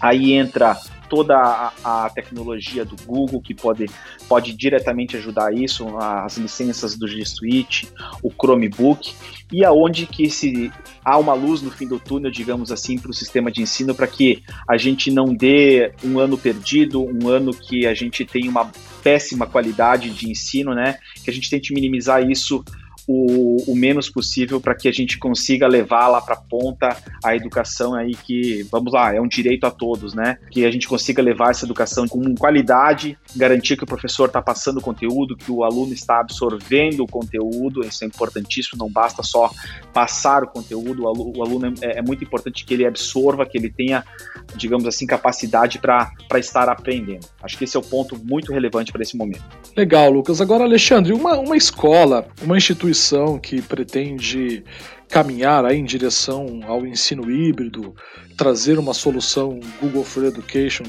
aí 0.00 0.32
entra 0.32 0.76
toda 1.10 1.36
a, 1.36 2.04
a, 2.04 2.10
tecnologia 2.10 2.84
do 2.84 2.94
Google 3.04 3.42
que 3.42 3.52
pode, 3.52 3.86
pode 4.28 4.52
diretamente 4.52 5.16
ajudar 5.16 5.52
isso, 5.52 5.98
as 5.98 6.38
licenças 6.38 6.96
do 6.96 7.08
G 7.08 7.24
Suite, 7.26 7.88
o 8.22 8.30
Chromebook, 8.30 9.12
e 9.52 9.64
aonde 9.64 10.06
que 10.06 10.30
se 10.30 10.70
há 11.04 11.18
uma 11.18 11.34
luz 11.34 11.60
no 11.60 11.70
fim 11.70 11.88
do 11.88 11.98
túnel, 11.98 12.30
digamos 12.30 12.70
assim, 12.70 12.96
para 12.96 13.10
o 13.10 13.14
sistema 13.14 13.50
de 13.50 13.60
ensino, 13.60 13.92
para 13.92 14.06
que 14.06 14.44
a 14.68 14.76
gente 14.76 15.10
não 15.10 15.34
dê 15.34 15.92
um 16.04 16.20
ano 16.20 16.38
perdido, 16.38 17.02
um 17.02 17.28
ano 17.28 17.52
que 17.52 17.86
a 17.86 17.92
gente 17.92 18.24
tem 18.24 18.48
uma 18.48 18.70
péssima 19.02 19.46
qualidade 19.46 20.10
de 20.10 20.30
ensino, 20.30 20.72
né? 20.74 20.98
Que 21.24 21.30
a 21.30 21.32
gente 21.32 21.50
tente 21.50 21.74
minimizar 21.74 22.22
isso 22.30 22.64
o, 23.10 23.72
o 23.72 23.74
menos 23.74 24.08
possível 24.08 24.60
para 24.60 24.74
que 24.74 24.88
a 24.88 24.92
gente 24.92 25.18
consiga 25.18 25.66
levar 25.66 26.06
lá 26.06 26.20
para 26.20 26.36
ponta 26.36 26.96
a 27.24 27.34
educação 27.34 27.94
aí 27.94 28.14
que, 28.14 28.64
vamos 28.70 28.92
lá, 28.92 29.12
é 29.14 29.20
um 29.20 29.26
direito 29.26 29.64
a 29.64 29.70
todos, 29.70 30.14
né? 30.14 30.38
Que 30.50 30.64
a 30.64 30.70
gente 30.70 30.86
consiga 30.86 31.20
levar 31.20 31.50
essa 31.50 31.64
educação 31.64 32.06
com 32.06 32.34
qualidade, 32.36 33.18
garantir 33.34 33.76
que 33.76 33.82
o 33.82 33.86
professor 33.86 34.26
está 34.26 34.40
passando 34.40 34.78
o 34.78 34.80
conteúdo, 34.80 35.36
que 35.36 35.50
o 35.50 35.64
aluno 35.64 35.92
está 35.92 36.20
absorvendo 36.20 37.02
o 37.02 37.06
conteúdo, 37.06 37.84
isso 37.84 38.04
é 38.04 38.06
importantíssimo, 38.06 38.78
não 38.78 38.88
basta 38.88 39.22
só 39.24 39.50
passar 39.92 40.44
o 40.44 40.46
conteúdo, 40.46 41.02
o 41.02 41.08
aluno, 41.08 41.32
o 41.36 41.42
aluno 41.42 41.74
é, 41.82 41.98
é, 41.98 42.02
muito 42.02 42.22
importante 42.22 42.64
que 42.64 42.74
ele 42.74 42.86
absorva, 42.86 43.44
que 43.44 43.58
ele 43.58 43.70
tenha, 43.70 44.04
digamos 44.54 44.86
assim, 44.86 45.04
capacidade 45.04 45.80
para 45.80 46.12
estar 46.38 46.68
aprendendo. 46.68 47.26
Acho 47.42 47.58
que 47.58 47.64
esse 47.64 47.76
é 47.76 47.80
o 47.80 47.82
ponto 47.82 48.16
muito 48.22 48.52
relevante 48.52 48.92
para 48.92 49.02
esse 49.02 49.16
momento. 49.16 49.42
Legal, 49.76 50.10
Lucas. 50.10 50.40
Agora, 50.40 50.62
Alexandre, 50.62 51.12
uma, 51.12 51.36
uma 51.38 51.56
escola, 51.56 52.28
uma 52.42 52.56
instituição 52.56 52.99
instituição 53.00 53.38
que 53.38 53.62
pretende 53.62 54.62
caminhar 55.08 55.64
aí 55.64 55.78
em 55.78 55.84
direção 55.84 56.60
ao 56.66 56.86
ensino 56.86 57.30
híbrido, 57.30 57.94
trazer 58.36 58.78
uma 58.78 58.94
solução 58.94 59.58
Google 59.80 60.04
for 60.04 60.24
Education 60.24 60.84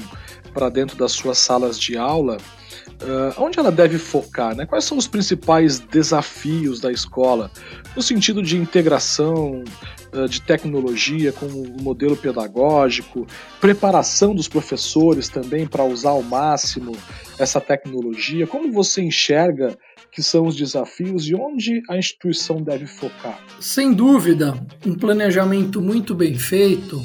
para 0.52 0.68
dentro 0.68 0.96
das 0.96 1.12
suas 1.12 1.38
salas 1.38 1.80
de 1.80 1.96
aula, 1.96 2.36
uh, 2.36 3.42
onde 3.42 3.58
ela 3.58 3.72
deve 3.72 3.98
focar? 3.98 4.54
Né? 4.54 4.66
Quais 4.66 4.84
são 4.84 4.98
os 4.98 5.08
principais 5.08 5.80
desafios 5.80 6.78
da 6.78 6.92
escola 6.92 7.50
no 7.96 8.02
sentido 8.02 8.42
de 8.42 8.56
integração 8.56 9.64
uh, 10.12 10.28
de 10.28 10.42
tecnologia 10.42 11.32
com 11.32 11.46
o 11.46 11.82
modelo 11.82 12.16
pedagógico, 12.16 13.26
preparação 13.60 14.34
dos 14.34 14.46
professores 14.46 15.28
também 15.28 15.66
para 15.66 15.84
usar 15.84 16.10
ao 16.10 16.22
máximo 16.22 16.92
essa 17.38 17.60
tecnologia? 17.60 18.46
Como 18.46 18.70
você 18.70 19.02
enxerga 19.02 19.76
que 20.12 20.22
são 20.22 20.46
os 20.46 20.54
desafios 20.54 21.26
e 21.26 21.34
onde 21.34 21.82
a 21.88 21.96
instituição 21.96 22.62
deve 22.62 22.86
focar? 22.86 23.40
Sem 23.58 23.94
dúvida, 23.94 24.54
um 24.86 24.94
planejamento 24.94 25.80
muito 25.80 26.14
bem 26.14 26.34
feito 26.34 27.02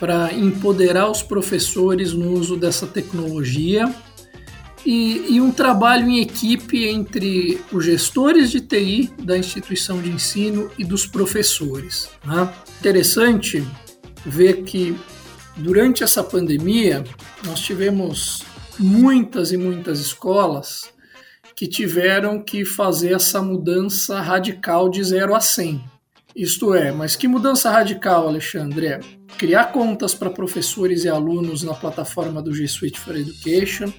para 0.00 0.32
empoderar 0.34 1.08
os 1.08 1.22
professores 1.22 2.12
no 2.12 2.32
uso 2.32 2.56
dessa 2.56 2.88
tecnologia 2.88 3.94
e, 4.84 5.34
e, 5.34 5.40
um 5.40 5.52
trabalho 5.52 6.08
em 6.08 6.20
equipe 6.20 6.86
entre 6.86 7.60
os 7.70 7.84
gestores 7.84 8.50
de 8.50 8.62
TI 8.62 9.12
da 9.22 9.36
instituição 9.36 10.00
de 10.00 10.10
ensino 10.10 10.70
e 10.78 10.84
dos 10.84 11.06
professores. 11.06 12.08
Né? 12.24 12.50
Interessante 12.80 13.62
ver 14.24 14.62
que 14.62 14.96
durante 15.58 16.02
essa 16.02 16.24
pandemia 16.24 17.04
nós 17.44 17.60
tivemos 17.60 18.42
muitas 18.78 19.52
e 19.52 19.58
muitas 19.58 20.00
escolas 20.00 20.90
que 21.60 21.66
tiveram 21.66 22.42
que 22.42 22.64
fazer 22.64 23.12
essa 23.12 23.42
mudança 23.42 24.18
radical 24.18 24.88
de 24.88 25.04
0 25.04 25.34
a 25.34 25.42
100. 25.42 25.84
Isto 26.34 26.72
é, 26.72 26.90
mas 26.90 27.16
que 27.16 27.28
mudança 27.28 27.70
radical, 27.70 28.28
Alexandre? 28.28 28.86
É 28.86 29.00
criar 29.36 29.66
contas 29.66 30.14
para 30.14 30.30
professores 30.30 31.04
e 31.04 31.10
alunos 31.10 31.62
na 31.62 31.74
plataforma 31.74 32.40
do 32.40 32.54
G 32.54 32.66
Suite 32.66 32.98
for 32.98 33.14
Education, 33.14 33.92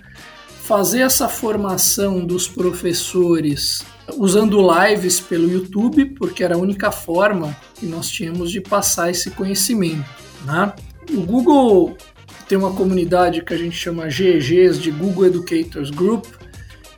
fazer 0.64 1.02
essa 1.02 1.30
formação 1.30 2.26
dos 2.26 2.48
professores 2.48 3.84
usando 4.18 4.58
lives 4.60 5.20
pelo 5.20 5.48
YouTube, 5.48 6.06
porque 6.18 6.44
era 6.44 6.56
a 6.56 6.60
única 6.60 6.92
forma 6.92 7.56
que 7.76 7.86
nós 7.86 8.10
tínhamos 8.10 8.50
de 8.50 8.60
passar 8.60 9.12
esse 9.12 9.30
conhecimento. 9.30 10.10
Né? 10.46 10.74
O 11.12 11.22
Google 11.22 11.96
tem 12.50 12.58
uma 12.58 12.74
comunidade 12.74 13.44
que 13.44 13.54
a 13.54 13.58
gente 13.58 13.76
chama 13.76 14.10
GEGs, 14.10 14.82
de 14.82 14.90
Google 14.90 15.28
Educators 15.28 15.92
Group, 15.92 16.41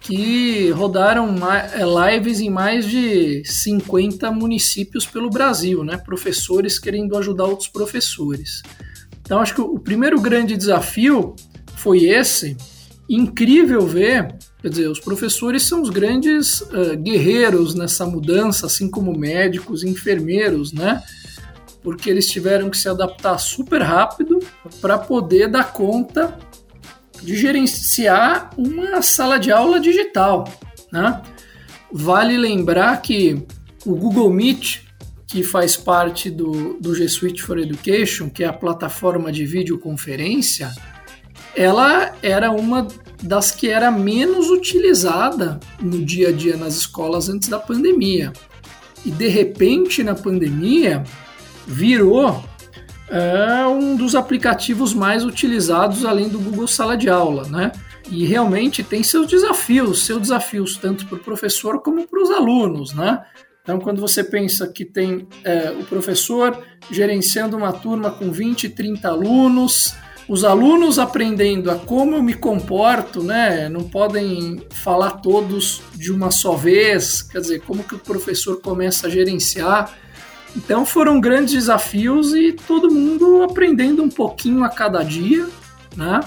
que 0.03 0.69
rodaram 0.71 1.33
é, 1.49 2.11
lives 2.11 2.41
em 2.41 2.49
mais 2.49 2.85
de 2.85 3.41
50 3.45 4.29
municípios 4.31 5.05
pelo 5.05 5.29
Brasil, 5.29 5.83
né? 5.83 5.95
Professores 5.95 6.77
querendo 6.77 7.17
ajudar 7.17 7.45
outros 7.45 7.69
professores. 7.69 8.61
Então, 9.21 9.39
acho 9.39 9.55
que 9.55 9.61
o 9.61 9.79
primeiro 9.79 10.19
grande 10.19 10.57
desafio 10.57 11.33
foi 11.77 12.03
esse. 12.03 12.57
Incrível 13.09 13.87
ver, 13.87 14.35
quer 14.61 14.69
dizer, 14.69 14.87
os 14.89 14.99
professores 14.99 15.63
são 15.63 15.81
os 15.81 15.89
grandes 15.89 16.59
uh, 16.61 16.97
guerreiros 16.97 17.73
nessa 17.73 18.05
mudança, 18.05 18.65
assim 18.65 18.89
como 18.89 19.17
médicos, 19.17 19.85
enfermeiros, 19.85 20.73
né? 20.73 21.01
Porque 21.81 22.09
eles 22.09 22.27
tiveram 22.27 22.69
que 22.69 22.77
se 22.77 22.89
adaptar 22.89 23.37
super 23.37 23.81
rápido 23.81 24.39
para 24.81 24.97
poder 24.97 25.49
dar 25.49 25.71
conta 25.71 26.37
de 27.23 27.35
gerenciar 27.35 28.49
uma 28.57 29.01
sala 29.01 29.39
de 29.39 29.51
aula 29.51 29.79
digital. 29.79 30.51
Né? 30.91 31.21
Vale 31.91 32.37
lembrar 32.37 33.01
que 33.01 33.45
o 33.85 33.95
Google 33.95 34.29
Meet, 34.29 34.81
que 35.25 35.43
faz 35.43 35.75
parte 35.75 36.29
do, 36.29 36.77
do 36.79 36.93
G 36.93 37.07
Suite 37.07 37.41
for 37.41 37.57
Education, 37.57 38.29
que 38.29 38.43
é 38.43 38.47
a 38.47 38.53
plataforma 38.53 39.31
de 39.31 39.45
videoconferência, 39.45 40.71
ela 41.55 42.13
era 42.21 42.51
uma 42.51 42.87
das 43.21 43.51
que 43.51 43.69
era 43.69 43.89
menos 43.91 44.49
utilizada 44.49 45.59
no 45.79 46.03
dia 46.03 46.29
a 46.29 46.31
dia 46.31 46.57
nas 46.57 46.75
escolas 46.75 47.29
antes 47.29 47.47
da 47.47 47.59
pandemia. 47.59 48.33
E 49.05 49.11
de 49.11 49.27
repente, 49.27 50.03
na 50.03 50.15
pandemia, 50.15 51.03
virou 51.67 52.43
é 53.13 53.67
um 53.67 53.95
dos 53.95 54.15
aplicativos 54.15 54.91
mais 54.91 55.23
utilizados 55.23 56.03
além 56.03 56.29
do 56.29 56.39
Google 56.39 56.67
Sala 56.67 56.97
de 56.97 57.09
Aula, 57.09 57.47
né? 57.47 57.71
E 58.09 58.25
realmente 58.25 58.81
tem 58.83 59.03
seus 59.03 59.27
desafios, 59.27 60.03
seus 60.03 60.21
desafios 60.23 60.77
tanto 60.77 61.05
para 61.05 61.17
o 61.17 61.23
professor 61.23 61.79
como 61.81 62.07
para 62.07 62.21
os 62.21 62.31
alunos, 62.31 62.91
né? 62.93 63.23
Então, 63.61 63.79
quando 63.79 64.01
você 64.01 64.23
pensa 64.23 64.67
que 64.67 64.83
tem 64.83 65.27
é, 65.43 65.69
o 65.79 65.85
professor 65.85 66.59
gerenciando 66.89 67.55
uma 67.55 67.71
turma 67.71 68.09
com 68.09 68.31
20, 68.31 68.67
30 68.69 69.07
alunos, 69.07 69.93
os 70.27 70.43
alunos 70.43 70.97
aprendendo 70.97 71.69
a 71.69 71.75
como 71.75 72.15
eu 72.15 72.23
me 72.23 72.33
comporto, 72.33 73.23
né? 73.23 73.69
Não 73.69 73.83
podem 73.83 74.65
falar 74.71 75.11
todos 75.21 75.83
de 75.93 76.11
uma 76.11 76.31
só 76.31 76.53
vez, 76.53 77.21
quer 77.21 77.41
dizer, 77.41 77.61
como 77.61 77.83
que 77.83 77.93
o 77.93 77.99
professor 77.99 78.59
começa 78.59 79.05
a 79.05 79.09
gerenciar 79.09 79.93
então 80.55 80.85
foram 80.85 81.19
grandes 81.19 81.53
desafios 81.53 82.33
e 82.33 82.53
todo 82.53 82.93
mundo 82.93 83.43
aprendendo 83.43 84.03
um 84.03 84.09
pouquinho 84.09 84.63
a 84.63 84.69
cada 84.69 85.03
dia, 85.03 85.47
né? 85.95 86.19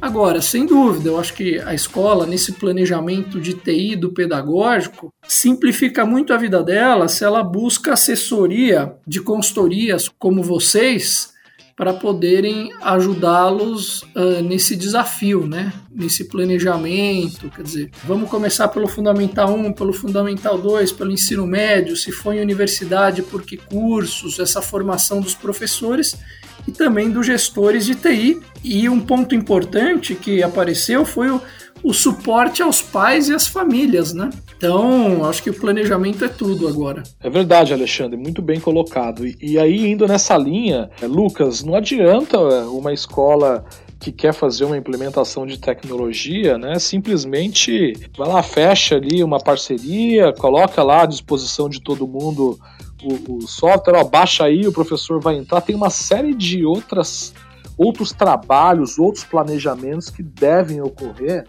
Agora, 0.00 0.40
sem 0.40 0.64
dúvida, 0.64 1.08
eu 1.08 1.18
acho 1.18 1.34
que 1.34 1.58
a 1.58 1.74
escola, 1.74 2.24
nesse 2.24 2.52
planejamento 2.52 3.40
de 3.40 3.54
TI 3.54 3.96
do 3.96 4.12
pedagógico, 4.12 5.12
simplifica 5.26 6.06
muito 6.06 6.32
a 6.32 6.36
vida 6.36 6.62
dela 6.62 7.08
se 7.08 7.24
ela 7.24 7.42
busca 7.42 7.94
assessoria 7.94 8.94
de 9.04 9.20
consultorias 9.20 10.08
como 10.08 10.40
vocês, 10.40 11.34
para 11.78 11.94
poderem 11.94 12.72
ajudá-los 12.82 14.02
uh, 14.02 14.42
nesse 14.42 14.74
desafio, 14.74 15.46
né? 15.46 15.72
nesse 15.94 16.24
planejamento. 16.24 17.48
Quer 17.50 17.62
dizer, 17.62 17.90
vamos 18.02 18.28
começar 18.28 18.66
pelo 18.66 18.88
Fundamental 18.88 19.54
1, 19.54 19.72
pelo 19.74 19.92
Fundamental 19.92 20.58
2, 20.58 20.90
pelo 20.90 21.12
ensino 21.12 21.46
médio, 21.46 21.96
se 21.96 22.10
for 22.10 22.34
em 22.34 22.40
universidade, 22.40 23.22
por 23.22 23.42
que 23.42 23.56
cursos, 23.56 24.40
essa 24.40 24.60
formação 24.60 25.20
dos 25.20 25.36
professores 25.36 26.18
e 26.66 26.72
também 26.72 27.12
dos 27.12 27.24
gestores 27.24 27.86
de 27.86 27.94
TI. 27.94 28.40
E 28.64 28.88
um 28.88 29.00
ponto 29.00 29.32
importante 29.36 30.16
que 30.16 30.42
apareceu 30.42 31.04
foi 31.04 31.30
o 31.30 31.40
o 31.82 31.92
suporte 31.92 32.62
aos 32.62 32.82
pais 32.82 33.28
e 33.28 33.34
às 33.34 33.46
famílias, 33.46 34.12
né? 34.12 34.30
Então, 34.56 35.24
acho 35.24 35.42
que 35.42 35.50
o 35.50 35.54
planejamento 35.54 36.24
é 36.24 36.28
tudo 36.28 36.66
agora. 36.66 37.02
É 37.20 37.30
verdade, 37.30 37.72
Alexandre, 37.72 38.16
muito 38.16 38.42
bem 38.42 38.58
colocado. 38.58 39.26
E, 39.26 39.36
e 39.40 39.58
aí, 39.58 39.86
indo 39.86 40.06
nessa 40.06 40.36
linha, 40.36 40.90
é, 41.00 41.06
Lucas, 41.06 41.62
não 41.62 41.74
adianta 41.74 42.36
é, 42.36 42.62
uma 42.62 42.92
escola 42.92 43.64
que 44.00 44.12
quer 44.12 44.32
fazer 44.32 44.64
uma 44.64 44.76
implementação 44.76 45.46
de 45.46 45.58
tecnologia, 45.58 46.56
né, 46.56 46.78
simplesmente 46.78 47.94
vai 48.16 48.28
lá, 48.28 48.42
fecha 48.44 48.94
ali 48.94 49.24
uma 49.24 49.40
parceria, 49.40 50.32
coloca 50.32 50.84
lá 50.84 51.02
à 51.02 51.06
disposição 51.06 51.68
de 51.68 51.80
todo 51.80 52.06
mundo 52.06 52.58
o, 53.02 53.36
o 53.36 53.48
software, 53.48 53.98
ó, 53.98 54.04
baixa 54.04 54.44
aí, 54.44 54.66
o 54.66 54.72
professor 54.72 55.20
vai 55.20 55.36
entrar. 55.36 55.60
Tem 55.60 55.74
uma 55.74 55.90
série 55.90 56.34
de 56.34 56.64
outras 56.64 57.32
outros 57.78 58.12
trabalhos, 58.12 58.98
outros 58.98 59.24
planejamentos 59.24 60.10
que 60.10 60.22
devem 60.22 60.82
ocorrer 60.82 61.46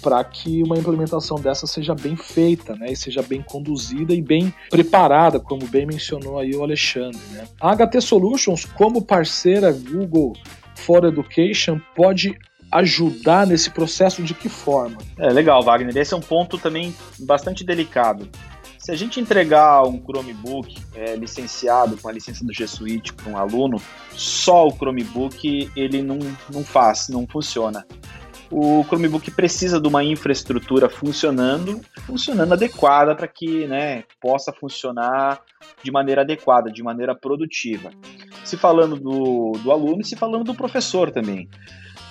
para 0.00 0.22
que 0.22 0.62
uma 0.62 0.76
implementação 0.76 1.38
dessa 1.38 1.66
seja 1.66 1.94
bem 1.94 2.14
feita, 2.14 2.76
né, 2.76 2.92
e 2.92 2.96
seja 2.96 3.22
bem 3.22 3.42
conduzida 3.42 4.12
e 4.12 4.20
bem 4.20 4.52
preparada, 4.68 5.40
como 5.40 5.66
bem 5.66 5.86
mencionou 5.86 6.38
aí 6.38 6.54
o 6.54 6.62
Alexandre. 6.62 7.18
Né. 7.32 7.44
A 7.58 7.74
HT 7.74 8.02
Solutions, 8.02 8.66
como 8.66 9.00
parceira 9.00 9.72
Google 9.72 10.34
for 10.74 11.04
Education, 11.06 11.80
pode 11.96 12.36
ajudar 12.70 13.46
nesse 13.46 13.70
processo 13.70 14.22
de 14.22 14.34
que 14.34 14.48
forma? 14.48 14.98
É 15.16 15.30
legal, 15.30 15.62
Wagner. 15.62 15.96
Esse 15.96 16.12
é 16.12 16.16
um 16.16 16.20
ponto 16.20 16.58
também 16.58 16.94
bastante 17.20 17.64
delicado. 17.64 18.28
Se 18.84 18.92
a 18.92 18.94
gente 18.94 19.18
entregar 19.18 19.82
um 19.84 19.98
Chromebook 19.98 20.76
é, 20.94 21.16
licenciado 21.16 21.96
com 21.96 22.06
a 22.06 22.12
licença 22.12 22.44
do 22.44 22.52
G 22.52 22.66
Suite 22.66 23.14
para 23.14 23.32
um 23.32 23.38
aluno, 23.38 23.80
só 24.10 24.66
o 24.66 24.72
Chromebook 24.72 25.70
ele 25.74 26.02
não, 26.02 26.18
não 26.52 26.62
faz, 26.62 27.08
não 27.08 27.26
funciona. 27.26 27.86
O 28.50 28.84
Chromebook 28.84 29.30
precisa 29.30 29.80
de 29.80 29.88
uma 29.88 30.04
infraestrutura 30.04 30.90
funcionando, 30.90 31.80
funcionando 32.06 32.52
adequada 32.52 33.14
para 33.14 33.26
que 33.26 33.66
né, 33.66 34.04
possa 34.20 34.52
funcionar 34.52 35.40
de 35.82 35.90
maneira 35.90 36.20
adequada, 36.20 36.70
de 36.70 36.82
maneira 36.82 37.14
produtiva. 37.14 37.90
Se 38.44 38.58
falando 38.58 38.96
do, 38.96 39.52
do 39.62 39.72
aluno 39.72 40.02
e 40.02 40.04
se 40.04 40.14
falando 40.14 40.44
do 40.44 40.54
professor 40.54 41.10
também. 41.10 41.48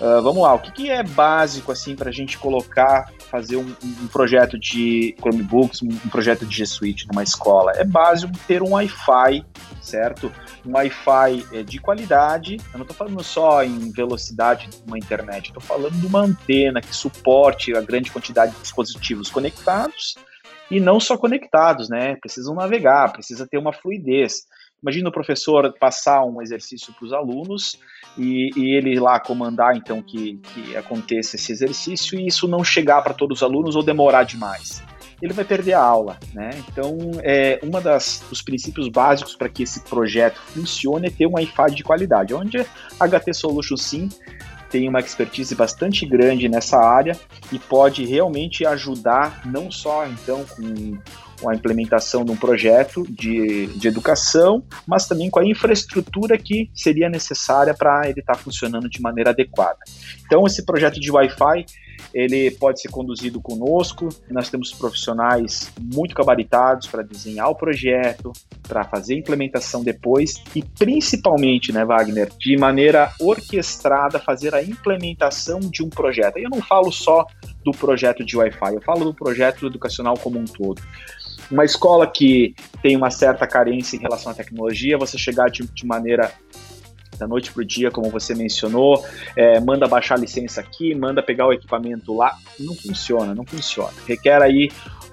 Uh, 0.01 0.21
vamos 0.21 0.41
lá, 0.41 0.53
o 0.53 0.59
que, 0.59 0.71
que 0.71 0.89
é 0.89 1.03
básico 1.03 1.71
assim 1.71 1.95
para 1.95 2.09
a 2.09 2.11
gente 2.11 2.37
colocar, 2.37 3.11
fazer 3.29 3.57
um, 3.57 3.75
um, 3.83 4.07
projeto 4.07 4.59
de 4.59 5.15
Chromebooks, 5.19 5.81
um, 5.81 5.87
um 5.87 6.09
projeto 6.09 6.45
de 6.45 6.57
G 6.57 6.65
Suite 6.65 7.07
numa 7.07 7.23
escola? 7.23 7.71
É 7.75 7.83
básico 7.83 8.33
ter 8.47 8.63
um 8.63 8.71
Wi-Fi, 8.71 9.45
certo? 9.81 10.31
Um 10.65 10.73
Wi-Fi 10.73 11.45
é, 11.53 11.63
de 11.63 11.79
qualidade. 11.79 12.57
Eu 12.73 12.79
não 12.79 12.81
estou 12.81 12.95
falando 12.95 13.23
só 13.23 13.63
em 13.63 13.91
velocidade 13.91 14.67
de 14.67 14.83
uma 14.85 14.97
internet, 14.97 15.47
estou 15.47 15.61
falando 15.61 15.93
de 15.93 16.05
uma 16.07 16.21
antena 16.21 16.81
que 16.81 16.95
suporte 16.95 17.75
a 17.75 17.81
grande 17.81 18.11
quantidade 18.11 18.51
de 18.53 18.61
dispositivos 18.61 19.29
conectados 19.29 20.15
e 20.71 20.79
não 20.79 20.99
só 20.99 21.15
conectados, 21.15 21.87
né? 21.87 22.15
Precisam 22.15 22.55
navegar, 22.55 23.11
precisa 23.13 23.47
ter 23.47 23.57
uma 23.57 23.71
fluidez. 23.71 24.45
Imagina 24.83 25.07
o 25.07 25.11
professor 25.13 25.73
passar 25.79 26.25
um 26.25 26.41
exercício 26.41 26.93
para 26.93 27.05
os 27.05 27.13
alunos 27.13 27.79
e, 28.17 28.49
e, 28.53 28.75
ele 28.75 28.99
lá 28.99 29.17
comandar 29.17 29.77
então 29.77 30.01
que, 30.01 30.35
que 30.53 30.75
aconteça 30.75 31.37
esse 31.37 31.53
exercício 31.53 32.19
e 32.19 32.27
isso 32.27 32.49
não 32.49 32.65
chegar 32.65 33.01
para 33.01 33.13
todos 33.13 33.39
os 33.39 33.43
alunos 33.43 33.77
ou 33.77 33.81
demorar 33.81 34.23
demais. 34.23 34.83
Ele 35.21 35.31
vai 35.31 35.45
perder 35.45 35.73
a 35.73 35.81
aula, 35.81 36.19
né? 36.33 36.49
Então, 36.67 36.97
é 37.23 37.57
uma 37.63 37.79
das 37.79 38.21
dos 38.29 38.41
princípios 38.41 38.89
básicos 38.89 39.37
para 39.37 39.47
que 39.47 39.63
esse 39.63 39.79
projeto 39.85 40.37
funcione 40.47 41.07
é 41.07 41.09
ter 41.09 41.25
um 41.25 41.35
Wi-Fi 41.35 41.71
de 41.71 41.83
qualidade, 41.83 42.33
onde 42.33 42.59
a 42.59 43.07
HT 43.07 43.33
Solution 43.33 43.77
sim 43.77 44.09
tem 44.69 44.89
uma 44.89 44.99
expertise 44.99 45.55
bastante 45.55 46.05
grande 46.05 46.49
nessa 46.49 46.77
área 46.77 47.17
e 47.53 47.59
pode 47.59 48.03
realmente 48.05 48.65
ajudar 48.65 49.43
não 49.45 49.71
só 49.71 50.05
então 50.07 50.43
com 50.43 50.97
com 51.43 51.49
a 51.49 51.55
implementação 51.55 52.23
de 52.23 52.31
um 52.31 52.37
projeto 52.37 53.05
de, 53.09 53.67
de 53.67 53.87
educação, 53.89 54.63
mas 54.87 55.05
também 55.05 55.29
com 55.29 55.39
a 55.39 55.45
infraestrutura 55.45 56.37
que 56.37 56.71
seria 56.73 57.09
necessária 57.09 57.73
para 57.73 58.09
ele 58.09 58.21
estar 58.21 58.35
tá 58.35 58.39
funcionando 58.39 58.89
de 58.89 59.01
maneira 59.01 59.31
adequada. 59.31 59.79
Então, 60.25 60.47
esse 60.47 60.65
projeto 60.65 61.01
de 61.01 61.11
Wi-Fi 61.11 61.65
ele 62.13 62.51
pode 62.51 62.79
ser 62.79 62.89
conduzido 62.89 63.41
conosco. 63.41 64.09
Nós 64.29 64.49
temos 64.49 64.71
profissionais 64.71 65.71
muito 65.79 66.13
gabaritados 66.13 66.87
para 66.87 67.01
desenhar 67.01 67.49
o 67.49 67.55
projeto, 67.55 68.31
para 68.67 68.83
fazer 68.83 69.15
a 69.15 69.17
implementação 69.17 69.83
depois 69.83 70.41
e 70.55 70.63
principalmente, 70.63 71.71
né, 71.71 71.83
Wagner, 71.83 72.31
de 72.39 72.55
maneira 72.57 73.11
orquestrada 73.19 74.19
fazer 74.19 74.53
a 74.53 74.63
implementação 74.63 75.59
de 75.59 75.83
um 75.83 75.89
projeto. 75.89 76.37
Eu 76.37 76.49
não 76.49 76.61
falo 76.61 76.91
só 76.91 77.25
do 77.63 77.71
projeto 77.71 78.23
de 78.23 78.37
Wi-Fi, 78.37 78.75
eu 78.75 78.81
falo 78.81 79.05
do 79.05 79.13
projeto 79.13 79.65
educacional 79.65 80.15
como 80.17 80.39
um 80.39 80.45
todo 80.45 80.81
uma 81.53 81.63
escola 81.63 82.07
que 82.07 82.55
tem 82.81 82.97
uma 82.97 83.11
certa 83.11 83.45
carência 83.45 83.95
em 83.95 83.99
relação 83.99 84.31
à 84.31 84.35
tecnologia, 84.35 84.97
você 84.97 85.19
chegar 85.19 85.49
de, 85.49 85.63
de 85.63 85.85
maneira 85.85 86.31
da 87.19 87.27
noite 87.27 87.51
para 87.51 87.61
o 87.61 87.65
dia, 87.65 87.91
como 87.91 88.09
você 88.09 88.33
mencionou, 88.33 89.05
é, 89.35 89.59
manda 89.59 89.87
baixar 89.87 90.15
a 90.15 90.17
licença 90.17 90.59
aqui, 90.59 90.95
manda 90.95 91.21
pegar 91.21 91.45
o 91.45 91.53
equipamento 91.53 92.15
lá, 92.15 92.35
não 92.59 92.73
funciona, 92.73 93.35
não 93.35 93.45
funciona. 93.45 93.93
Requer 94.07 94.41
aí 94.41 94.71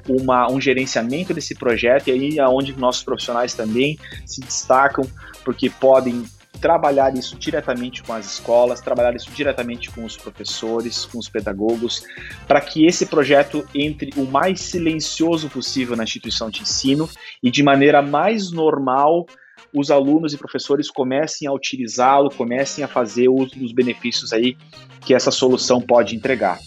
uma, 0.08 0.50
um 0.50 0.58
gerenciamento 0.58 1.34
desse 1.34 1.54
projeto 1.54 2.08
e 2.08 2.12
aí 2.12 2.38
é 2.38 2.48
onde 2.48 2.74
nossos 2.74 3.02
profissionais 3.02 3.52
também 3.52 3.98
se 4.24 4.40
destacam, 4.40 5.04
porque 5.44 5.68
podem 5.68 6.24
trabalhar 6.60 7.14
isso 7.14 7.36
diretamente 7.38 8.02
com 8.02 8.12
as 8.12 8.26
escolas, 8.26 8.80
trabalhar 8.80 9.14
isso 9.14 9.30
diretamente 9.30 9.90
com 9.90 10.04
os 10.04 10.16
professores, 10.16 11.06
com 11.06 11.18
os 11.18 11.28
pedagogos, 11.28 12.04
para 12.46 12.60
que 12.60 12.86
esse 12.86 13.06
projeto 13.06 13.66
entre 13.74 14.10
o 14.16 14.24
mais 14.24 14.60
silencioso 14.60 15.48
possível 15.48 15.96
na 15.96 16.04
instituição 16.04 16.50
de 16.50 16.62
ensino 16.62 17.08
e 17.42 17.50
de 17.50 17.62
maneira 17.62 18.02
mais 18.02 18.50
normal 18.50 19.26
os 19.72 19.90
alunos 19.90 20.34
e 20.34 20.38
professores 20.38 20.90
comecem 20.90 21.46
a 21.46 21.52
utilizá-lo, 21.52 22.30
comecem 22.30 22.82
a 22.82 22.88
fazer 22.88 23.28
uso 23.28 23.56
dos 23.56 23.72
benefícios 23.72 24.32
aí 24.32 24.56
que 25.00 25.14
essa 25.14 25.30
solução 25.30 25.80
pode 25.80 26.16
entregar. 26.16 26.58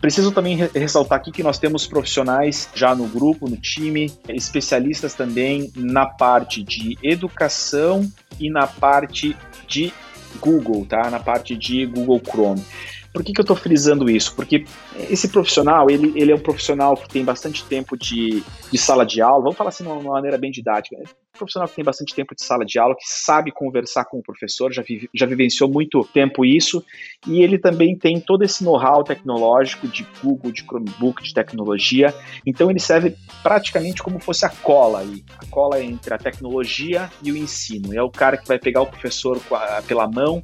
Preciso 0.00 0.30
também 0.30 0.56
ressaltar 0.56 1.18
aqui 1.18 1.32
que 1.32 1.42
nós 1.42 1.58
temos 1.58 1.86
profissionais 1.86 2.68
já 2.72 2.94
no 2.94 3.08
grupo, 3.08 3.50
no 3.50 3.56
time, 3.56 4.12
especialistas 4.28 5.14
também 5.14 5.72
na 5.74 6.06
parte 6.06 6.62
de 6.62 6.96
educação 7.02 8.08
e 8.38 8.48
na 8.48 8.66
parte 8.66 9.36
de 9.66 9.92
Google, 10.40 10.86
tá? 10.86 11.10
Na 11.10 11.18
parte 11.18 11.56
de 11.56 11.84
Google 11.84 12.20
Chrome. 12.24 12.64
Por 13.12 13.24
que, 13.24 13.32
que 13.32 13.40
eu 13.40 13.42
estou 13.42 13.56
frisando 13.56 14.08
isso? 14.08 14.34
Porque 14.36 14.64
esse 15.10 15.28
profissional, 15.28 15.90
ele, 15.90 16.12
ele 16.14 16.30
é 16.30 16.34
um 16.34 16.40
profissional 16.40 16.96
que 16.96 17.08
tem 17.08 17.24
bastante 17.24 17.64
tempo 17.64 17.96
de, 17.96 18.44
de 18.70 18.78
sala 18.78 19.04
de 19.04 19.20
aula, 19.20 19.42
vamos 19.42 19.56
falar 19.56 19.70
assim 19.70 19.82
de 19.82 19.90
uma 19.90 20.12
maneira 20.12 20.38
bem 20.38 20.52
didática, 20.52 20.94
é 20.94 21.00
um 21.00 21.04
profissional 21.38 21.68
que 21.68 21.76
tem 21.76 21.84
bastante 21.84 22.14
tempo 22.14 22.34
de 22.34 22.42
sala 22.42 22.64
de 22.64 22.78
aula, 22.78 22.94
que 22.94 23.06
sabe 23.06 23.50
conversar 23.50 24.04
com 24.04 24.18
o 24.18 24.22
professor, 24.22 24.72
já, 24.72 24.82
vive, 24.82 25.08
já 25.14 25.26
vivenciou 25.26 25.70
muito 25.70 26.04
tempo 26.12 26.44
isso, 26.44 26.84
e 27.26 27.40
ele 27.40 27.58
também 27.58 27.96
tem 27.96 28.20
todo 28.20 28.42
esse 28.42 28.64
know-how 28.64 29.02
tecnológico 29.04 29.88
de 29.88 30.06
Google, 30.22 30.52
de 30.52 30.62
Chromebook, 30.62 31.22
de 31.22 31.32
tecnologia, 31.32 32.14
então 32.44 32.70
ele 32.70 32.80
serve 32.80 33.16
praticamente 33.42 34.02
como 34.02 34.18
fosse 34.18 34.44
a 34.44 34.50
cola 34.50 35.00
aí, 35.00 35.24
a 35.38 35.46
cola 35.46 35.82
entre 35.82 36.12
a 36.12 36.18
tecnologia 36.18 37.10
e 37.22 37.32
o 37.32 37.36
ensino. 37.36 37.94
É 37.94 38.02
o 38.02 38.10
cara 38.10 38.36
que 38.36 38.46
vai 38.46 38.58
pegar 38.58 38.82
o 38.82 38.86
professor 38.86 39.40
pela 39.86 40.08
mão 40.08 40.42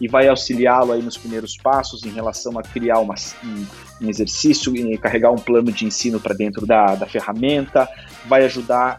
e 0.00 0.08
vai 0.08 0.28
auxiliá-lo 0.28 0.92
aí 0.92 1.02
nos 1.02 1.16
primeiros 1.16 1.56
passos 1.56 2.02
em 2.04 2.10
relação 2.10 2.58
a 2.58 2.62
criar 2.62 2.98
uma, 2.98 3.14
um, 3.44 4.08
exercício 4.08 4.72
carregar 4.98 5.30
um 5.30 5.36
plano 5.36 5.70
de 5.70 5.84
ensino 5.84 6.18
para 6.18 6.34
dentro 6.34 6.66
da, 6.66 6.94
da 6.94 7.06
ferramenta, 7.06 7.88
vai 8.26 8.44
ajudar 8.44 8.98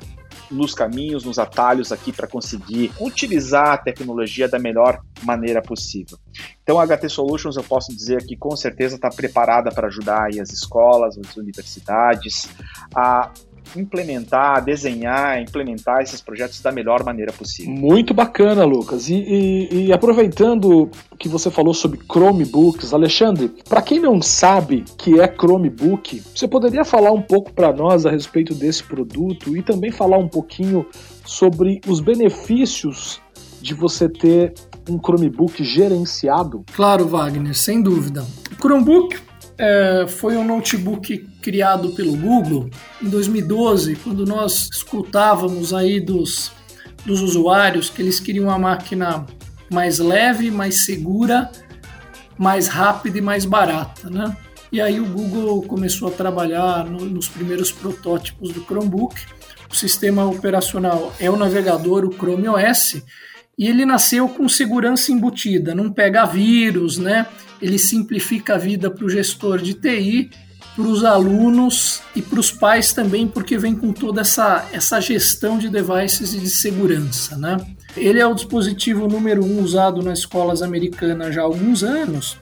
nos 0.53 0.73
caminhos, 0.73 1.23
nos 1.23 1.39
atalhos 1.39 1.91
aqui 1.91 2.11
para 2.11 2.27
conseguir 2.27 2.91
utilizar 2.99 3.73
a 3.73 3.77
tecnologia 3.77 4.47
da 4.47 4.59
melhor 4.59 5.01
maneira 5.23 5.61
possível. 5.61 6.17
Então, 6.61 6.79
a 6.79 6.85
HT 6.85 7.09
Solutions, 7.09 7.55
eu 7.57 7.63
posso 7.63 7.93
dizer 7.93 8.25
que 8.25 8.37
com 8.37 8.55
certeza 8.55 8.95
está 8.95 9.09
preparada 9.09 9.71
para 9.71 9.87
ajudar 9.87 10.27
as 10.39 10.51
escolas, 10.51 11.17
as 11.17 11.35
universidades 11.35 12.49
a 12.95 13.31
implementar, 13.75 14.63
desenhar, 14.63 15.41
implementar 15.41 16.01
esses 16.01 16.21
projetos 16.21 16.61
da 16.61 16.71
melhor 16.71 17.03
maneira 17.03 17.31
possível. 17.31 17.73
Muito 17.73 18.13
bacana, 18.13 18.63
Lucas. 18.63 19.09
E, 19.09 19.15
e, 19.15 19.85
e 19.85 19.93
aproveitando 19.93 20.89
que 21.17 21.27
você 21.27 21.49
falou 21.49 21.73
sobre 21.73 21.99
Chromebooks, 21.99 22.93
Alexandre, 22.93 23.53
para 23.67 23.81
quem 23.81 23.99
não 23.99 24.21
sabe 24.21 24.83
que 24.97 25.19
é 25.19 25.27
Chromebook, 25.27 26.21
você 26.33 26.47
poderia 26.47 26.85
falar 26.85 27.11
um 27.11 27.21
pouco 27.21 27.53
para 27.53 27.71
nós 27.73 28.05
a 28.05 28.11
respeito 28.11 28.53
desse 28.53 28.83
produto 28.83 29.55
e 29.55 29.61
também 29.61 29.91
falar 29.91 30.17
um 30.17 30.27
pouquinho 30.27 30.85
sobre 31.25 31.81
os 31.87 31.99
benefícios 31.99 33.21
de 33.61 33.73
você 33.73 34.09
ter 34.09 34.53
um 34.89 34.99
Chromebook 34.99 35.63
gerenciado? 35.63 36.63
Claro, 36.75 37.07
Wagner, 37.07 37.55
sem 37.55 37.81
dúvida. 37.81 38.25
O 38.51 38.55
Chromebook 38.61 39.17
é, 39.57 40.05
foi 40.07 40.35
um 40.37 40.43
notebook 40.43 41.17
criado 41.41 41.91
pelo 41.91 42.15
Google 42.15 42.69
em 43.01 43.09
2012, 43.09 43.95
quando 43.97 44.25
nós 44.25 44.69
escutávamos 44.71 45.73
aí 45.73 45.99
dos, 45.99 46.51
dos 47.05 47.21
usuários 47.21 47.89
que 47.89 48.01
eles 48.01 48.19
queriam 48.19 48.45
uma 48.45 48.57
máquina 48.57 49.25
mais 49.71 49.99
leve, 49.99 50.51
mais 50.51 50.85
segura, 50.85 51.51
mais 52.37 52.67
rápida 52.67 53.17
e 53.17 53.21
mais 53.21 53.45
barata, 53.45 54.09
né? 54.09 54.35
E 54.71 54.81
aí 54.81 54.99
o 54.99 55.05
Google 55.05 55.61
começou 55.63 56.07
a 56.07 56.11
trabalhar 56.11 56.85
no, 56.85 57.05
nos 57.05 57.29
primeiros 57.29 57.71
protótipos 57.71 58.51
do 58.51 58.63
Chromebook. 58.63 59.15
O 59.71 59.75
sistema 59.75 60.25
operacional 60.25 61.13
é 61.19 61.29
o 61.29 61.35
navegador, 61.35 62.05
o 62.05 62.11
Chrome 62.11 62.47
OS, 62.49 63.03
e 63.57 63.67
ele 63.67 63.85
nasceu 63.85 64.27
com 64.27 64.49
segurança 64.49 65.11
embutida, 65.11 65.75
não 65.75 65.91
pega 65.91 66.25
vírus, 66.25 66.97
né? 66.97 67.27
Ele 67.61 67.77
simplifica 67.77 68.55
a 68.55 68.57
vida 68.57 68.89
para 68.89 69.05
o 69.05 69.09
gestor 69.09 69.59
de 69.59 69.73
TI, 69.73 70.31
para 70.75 70.85
os 70.85 71.03
alunos 71.03 72.01
e 72.15 72.21
para 72.21 72.39
os 72.39 72.51
pais 72.51 72.93
também, 72.93 73.27
porque 73.27 73.57
vem 73.57 73.75
com 73.75 73.93
toda 73.93 74.21
essa, 74.21 74.67
essa 74.73 74.99
gestão 74.99 75.59
de 75.59 75.69
devices 75.69 76.33
e 76.33 76.39
de 76.39 76.49
segurança, 76.49 77.37
né? 77.37 77.57
Ele 77.95 78.19
é 78.19 78.25
o 78.25 78.33
dispositivo 78.33 79.07
número 79.07 79.45
um 79.45 79.61
usado 79.61 80.01
nas 80.01 80.19
escolas 80.19 80.63
americanas 80.63 81.35
já 81.35 81.41
há 81.41 81.45
alguns 81.45 81.83
anos 81.83 82.37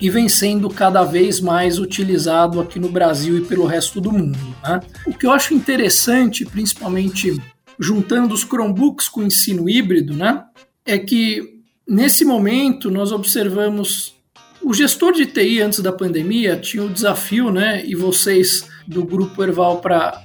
e 0.00 0.10
vem 0.10 0.28
sendo 0.28 0.68
cada 0.68 1.02
vez 1.04 1.40
mais 1.40 1.78
utilizado 1.78 2.60
aqui 2.60 2.78
no 2.78 2.88
Brasil 2.88 3.38
e 3.38 3.40
pelo 3.40 3.66
resto 3.66 4.00
do 4.00 4.12
mundo. 4.12 4.38
Né? 4.62 4.80
O 5.06 5.12
que 5.12 5.26
eu 5.26 5.32
acho 5.32 5.54
interessante, 5.54 6.44
principalmente 6.44 7.40
juntando 7.78 8.34
os 8.34 8.42
Chromebooks 8.42 9.08
com 9.08 9.20
o 9.20 9.24
ensino 9.24 9.68
híbrido, 9.68 10.14
né, 10.14 10.44
é 10.84 10.98
que 10.98 11.60
nesse 11.86 12.24
momento 12.24 12.90
nós 12.90 13.12
observamos 13.12 14.16
o 14.60 14.74
gestor 14.74 15.12
de 15.12 15.26
TI 15.26 15.60
antes 15.62 15.80
da 15.80 15.92
pandemia 15.92 16.56
tinha 16.56 16.82
o 16.82 16.88
desafio, 16.88 17.50
né, 17.50 17.84
e 17.86 17.94
vocês 17.94 18.68
do 18.86 19.04
grupo 19.04 19.42
Erval 19.42 19.80
para 19.80 20.24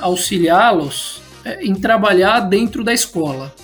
auxiliá-los 0.00 1.20
é, 1.44 1.64
em 1.64 1.74
trabalhar 1.74 2.40
dentro 2.40 2.82
da 2.82 2.92
escola. 2.92 3.54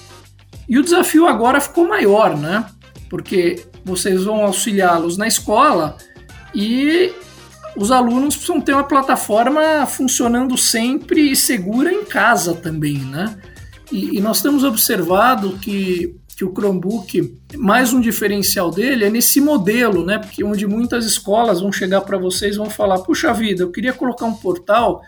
E 0.68 0.78
o 0.78 0.82
desafio 0.82 1.26
agora 1.26 1.60
ficou 1.60 1.86
maior, 1.86 2.36
né? 2.36 2.66
Porque 3.10 3.64
vocês 3.84 4.24
vão 4.24 4.44
auxiliá-los 4.44 5.16
na 5.16 5.26
escola 5.26 5.96
e 6.54 7.12
os 7.76 7.90
alunos 7.90 8.36
precisam 8.36 8.60
ter 8.60 8.72
uma 8.72 8.84
plataforma 8.84 9.86
funcionando 9.86 10.56
sempre 10.56 11.30
e 11.30 11.36
segura 11.36 11.92
em 11.92 12.04
casa 12.04 12.54
também, 12.54 12.98
né? 12.98 13.36
E, 13.90 14.16
e 14.16 14.20
nós 14.20 14.40
temos 14.40 14.64
observado 14.64 15.58
que, 15.58 16.16
que 16.36 16.44
o 16.44 16.52
Chromebook, 16.52 17.36
mais 17.56 17.92
um 17.92 18.00
diferencial 18.00 18.70
dele 18.70 19.04
é 19.04 19.10
nesse 19.10 19.40
modelo, 19.40 20.04
né? 20.04 20.18
Porque 20.18 20.44
onde 20.44 20.66
muitas 20.66 21.04
escolas 21.04 21.60
vão 21.60 21.72
chegar 21.72 22.02
para 22.02 22.18
vocês 22.18 22.54
e 22.54 22.58
vão 22.58 22.70
falar: 22.70 22.98
puxa 23.00 23.32
vida, 23.32 23.62
eu 23.62 23.70
queria 23.70 23.92
colocar 23.92 24.26
um 24.26 24.34
portal 24.34 25.02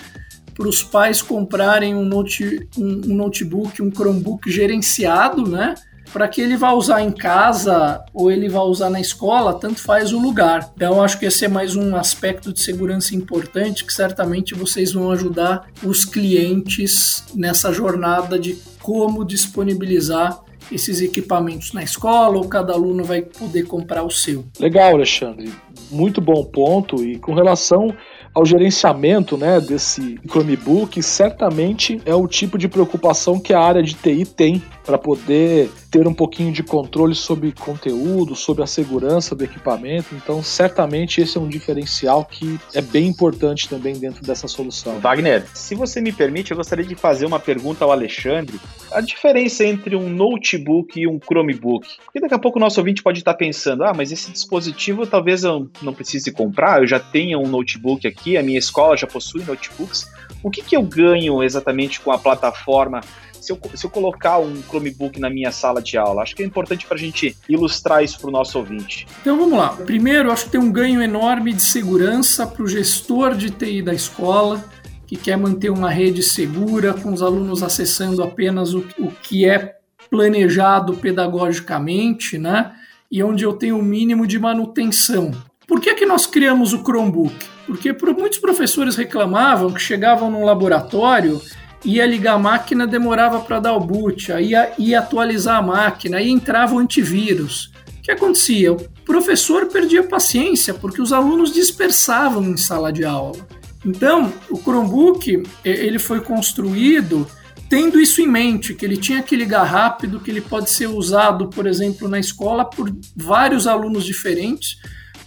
para 0.54 0.68
os 0.68 0.82
pais 0.82 1.20
comprarem 1.20 1.94
um, 1.94 2.04
note, 2.04 2.66
um, 2.78 3.12
um 3.12 3.14
notebook, 3.14 3.82
um 3.82 3.92
Chromebook 3.92 4.50
gerenciado, 4.50 5.46
né? 5.46 5.74
Para 6.12 6.28
que 6.28 6.40
ele 6.40 6.56
vá 6.56 6.72
usar 6.72 7.02
em 7.02 7.10
casa 7.10 8.04
ou 8.12 8.30
ele 8.30 8.48
vá 8.48 8.62
usar 8.62 8.90
na 8.90 9.00
escola, 9.00 9.54
tanto 9.54 9.80
faz 9.80 10.12
o 10.12 10.18
lugar. 10.18 10.72
Então, 10.74 11.02
acho 11.02 11.18
que 11.18 11.26
esse 11.26 11.44
é 11.44 11.48
mais 11.48 11.76
um 11.76 11.96
aspecto 11.96 12.52
de 12.52 12.60
segurança 12.60 13.14
importante 13.14 13.84
que 13.84 13.92
certamente 13.92 14.54
vocês 14.54 14.92
vão 14.92 15.10
ajudar 15.10 15.66
os 15.82 16.04
clientes 16.04 17.24
nessa 17.34 17.72
jornada 17.72 18.38
de 18.38 18.58
como 18.80 19.24
disponibilizar 19.24 20.40
esses 20.70 21.00
equipamentos 21.00 21.72
na 21.72 21.82
escola 21.82 22.36
ou 22.36 22.48
cada 22.48 22.72
aluno 22.72 23.04
vai 23.04 23.22
poder 23.22 23.64
comprar 23.64 24.02
o 24.02 24.10
seu. 24.10 24.44
Legal, 24.58 24.94
Alexandre. 24.94 25.52
Muito 25.90 26.20
bom 26.20 26.44
ponto. 26.44 27.04
E 27.04 27.18
com 27.18 27.34
relação 27.34 27.94
ao 28.34 28.44
gerenciamento 28.44 29.36
né, 29.36 29.60
desse 29.60 30.18
Chromebook, 30.28 31.02
certamente 31.02 32.00
é 32.04 32.14
o 32.14 32.26
tipo 32.26 32.58
de 32.58 32.68
preocupação 32.68 33.38
que 33.38 33.52
a 33.54 33.60
área 33.60 33.82
de 33.82 33.94
TI 33.94 34.26
tem 34.26 34.62
para 34.86 34.96
poder 34.96 35.68
ter 35.90 36.06
um 36.06 36.14
pouquinho 36.14 36.52
de 36.52 36.62
controle 36.62 37.14
sobre 37.14 37.52
conteúdo, 37.52 38.36
sobre 38.36 38.62
a 38.62 38.66
segurança 38.66 39.34
do 39.34 39.42
equipamento. 39.42 40.14
Então, 40.14 40.42
certamente 40.42 41.20
esse 41.20 41.36
é 41.36 41.40
um 41.40 41.48
diferencial 41.48 42.24
que 42.24 42.58
é 42.72 42.80
bem 42.80 43.08
importante 43.08 43.68
também 43.68 43.98
dentro 43.98 44.22
dessa 44.22 44.46
solução. 44.46 45.00
Wagner, 45.00 45.44
se 45.52 45.74
você 45.74 46.00
me 46.00 46.12
permite, 46.12 46.52
eu 46.52 46.56
gostaria 46.56 46.84
de 46.84 46.94
fazer 46.94 47.26
uma 47.26 47.40
pergunta 47.40 47.84
ao 47.84 47.90
Alexandre. 47.90 48.60
A 48.92 49.00
diferença 49.00 49.64
entre 49.64 49.96
um 49.96 50.08
notebook 50.08 50.98
e 51.00 51.08
um 51.08 51.18
Chromebook? 51.18 51.88
Porque 52.04 52.20
daqui 52.20 52.34
a 52.34 52.38
pouco 52.38 52.58
o 52.58 52.60
nosso 52.60 52.78
ouvinte 52.78 53.02
pode 53.02 53.18
estar 53.18 53.34
pensando: 53.34 53.84
ah, 53.84 53.92
mas 53.94 54.12
esse 54.12 54.30
dispositivo 54.30 55.06
talvez 55.06 55.42
eu 55.42 55.68
não 55.82 55.92
precise 55.92 56.30
comprar, 56.30 56.80
eu 56.80 56.86
já 56.86 57.00
tenho 57.00 57.40
um 57.40 57.48
notebook 57.48 58.06
aqui, 58.06 58.36
a 58.36 58.42
minha 58.42 58.58
escola 58.58 58.96
já 58.96 59.06
possui 59.06 59.42
notebooks. 59.44 60.06
O 60.42 60.50
que, 60.50 60.62
que 60.62 60.76
eu 60.76 60.82
ganho 60.82 61.42
exatamente 61.42 62.00
com 62.00 62.12
a 62.12 62.18
plataforma 62.18 63.00
se 63.46 63.52
eu, 63.52 63.60
se 63.74 63.86
eu 63.86 63.90
colocar 63.90 64.38
um 64.40 64.60
Chromebook 64.62 65.20
na 65.20 65.30
minha 65.30 65.52
sala 65.52 65.80
de 65.80 65.96
aula? 65.96 66.22
Acho 66.22 66.34
que 66.34 66.42
é 66.42 66.46
importante 66.46 66.84
para 66.84 66.96
a 66.96 67.00
gente 67.00 67.36
ilustrar 67.48 68.02
isso 68.02 68.18
para 68.18 68.28
o 68.28 68.32
nosso 68.32 68.58
ouvinte. 68.58 69.06
Então 69.20 69.38
vamos 69.38 69.56
lá. 69.56 69.68
Primeiro, 69.68 70.32
acho 70.32 70.46
que 70.46 70.50
tem 70.50 70.60
um 70.60 70.72
ganho 70.72 71.00
enorme 71.00 71.52
de 71.52 71.62
segurança 71.62 72.44
para 72.44 72.62
o 72.64 72.66
gestor 72.66 73.36
de 73.36 73.50
TI 73.50 73.82
da 73.82 73.94
escola 73.94 74.64
que 75.06 75.16
quer 75.16 75.36
manter 75.36 75.70
uma 75.70 75.88
rede 75.88 76.20
segura, 76.20 76.92
com 76.92 77.12
os 77.12 77.22
alunos 77.22 77.62
acessando 77.62 78.24
apenas 78.24 78.74
o, 78.74 78.84
o 78.98 79.12
que 79.12 79.48
é 79.48 79.76
planejado 80.10 80.94
pedagogicamente, 80.94 82.36
né? 82.36 82.72
E 83.08 83.22
onde 83.22 83.44
eu 83.44 83.52
tenho 83.52 83.78
o 83.78 83.82
mínimo 83.82 84.26
de 84.26 84.36
manutenção. 84.36 85.30
Por 85.68 85.80
que, 85.80 85.94
que 85.94 86.04
nós 86.04 86.26
criamos 86.26 86.72
o 86.72 86.82
Chromebook? 86.82 87.36
Porque 87.66 87.96
muitos 88.18 88.38
professores 88.38 88.96
reclamavam 88.96 89.72
que 89.72 89.80
chegavam 89.80 90.28
num 90.28 90.44
laboratório 90.44 91.40
ia 91.84 92.06
ligar 92.06 92.34
a 92.34 92.38
máquina, 92.38 92.86
demorava 92.86 93.40
para 93.40 93.60
dar 93.60 93.74
o 93.74 93.80
boot, 93.80 94.32
aí 94.32 94.50
ia, 94.50 94.72
ia 94.78 94.98
atualizar 94.98 95.58
a 95.58 95.62
máquina, 95.62 96.18
aí 96.18 96.30
entrava 96.30 96.74
o 96.74 96.78
antivírus. 96.78 97.72
O 97.98 98.02
que 98.02 98.10
acontecia? 98.10 98.72
O 98.72 98.76
professor 99.04 99.66
perdia 99.66 100.02
paciência 100.02 100.74
porque 100.74 101.02
os 101.02 101.12
alunos 101.12 101.52
dispersavam 101.52 102.42
em 102.44 102.56
sala 102.56 102.92
de 102.92 103.04
aula. 103.04 103.46
Então, 103.84 104.32
o 104.50 104.58
Chromebook 104.58 105.42
ele 105.64 105.98
foi 105.98 106.20
construído 106.20 107.26
tendo 107.68 108.00
isso 108.00 108.20
em 108.20 108.26
mente, 108.26 108.74
que 108.74 108.84
ele 108.84 108.96
tinha 108.96 109.22
que 109.22 109.34
ligar 109.34 109.64
rápido, 109.64 110.20
que 110.20 110.30
ele 110.30 110.40
pode 110.40 110.70
ser 110.70 110.86
usado, 110.86 111.48
por 111.48 111.66
exemplo, 111.66 112.08
na 112.08 112.18
escola 112.18 112.64
por 112.64 112.92
vários 113.14 113.66
alunos 113.66 114.04
diferentes 114.04 114.78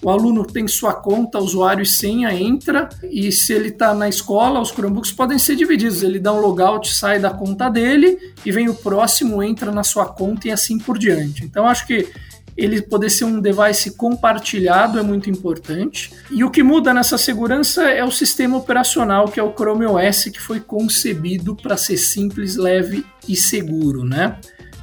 o 0.02 0.10
aluno 0.10 0.46
tem 0.46 0.68
sua 0.68 0.94
conta, 0.94 1.40
usuário 1.40 1.84
e 1.84 1.86
senha, 1.86 2.34
entra 2.34 2.88
e 3.04 3.32
se 3.32 3.54
ele 3.54 3.70
está 3.70 3.94
na 3.94 4.08
escola, 4.08 4.62
os 4.62 4.70
Chromebooks 4.70 5.12
podem 5.12 5.38
ser 5.38 5.56
divididos. 5.56 6.04
Ele 6.04 6.20
dá 6.20 6.34
um 6.34 6.40
logout, 6.40 6.94
sai 6.94 7.20
da 7.20 7.32
conta 7.32 7.70
dele 7.70 8.18
e 8.46 8.52
vem 8.52 8.70
o 8.70 8.74
próximo, 8.74 9.44
entra 9.44 9.72
na 9.72 9.84
sua 9.84 10.06
conta 10.06 10.48
e 10.48 10.52
assim 10.52 10.78
por 10.78 10.98
diante. 10.98 11.44
Então 11.44 11.68
acho 11.68 11.86
que 11.86 12.08
ele 12.56 12.82
poder 12.82 13.10
ser 13.10 13.24
um 13.24 13.40
device 13.40 13.92
compartilhado 13.92 15.00
é 15.00 15.04
muito 15.04 15.30
importante. 15.30 16.12
E 16.30 16.44
o 16.44 16.52
que 16.52 16.62
muda 16.62 16.94
nessa 16.94 17.18
segurança 17.18 17.84
é 17.84 18.04
o 18.04 18.12
sistema 18.12 18.58
operacional, 18.58 19.30
que 19.30 19.40
é 19.40 19.44
o 19.44 19.54
Chrome 19.54 19.86
OS, 19.86 20.26
que 20.26 20.42
foi 20.42 20.60
concebido 20.60 21.56
para 21.56 21.78
ser 21.78 21.98
simples, 21.98 22.58
leve 22.58 23.06
e 23.28 23.36
seguro, 23.36 24.04
né? 24.04 24.38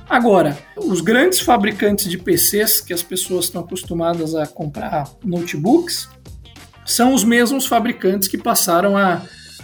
Agora, 0.08 0.56
os 0.76 1.00
grandes 1.00 1.40
fabricantes 1.40 2.08
de 2.08 2.16
PCs 2.16 2.80
que 2.80 2.92
as 2.92 3.02
pessoas 3.02 3.46
estão 3.46 3.62
acostumadas 3.62 4.34
a 4.34 4.46
comprar 4.46 5.10
notebooks 5.24 6.08
são 6.84 7.12
os 7.12 7.24
mesmos 7.24 7.66
fabricantes 7.66 8.28
que 8.28 8.38
passaram 8.38 8.96
a, 8.96 9.22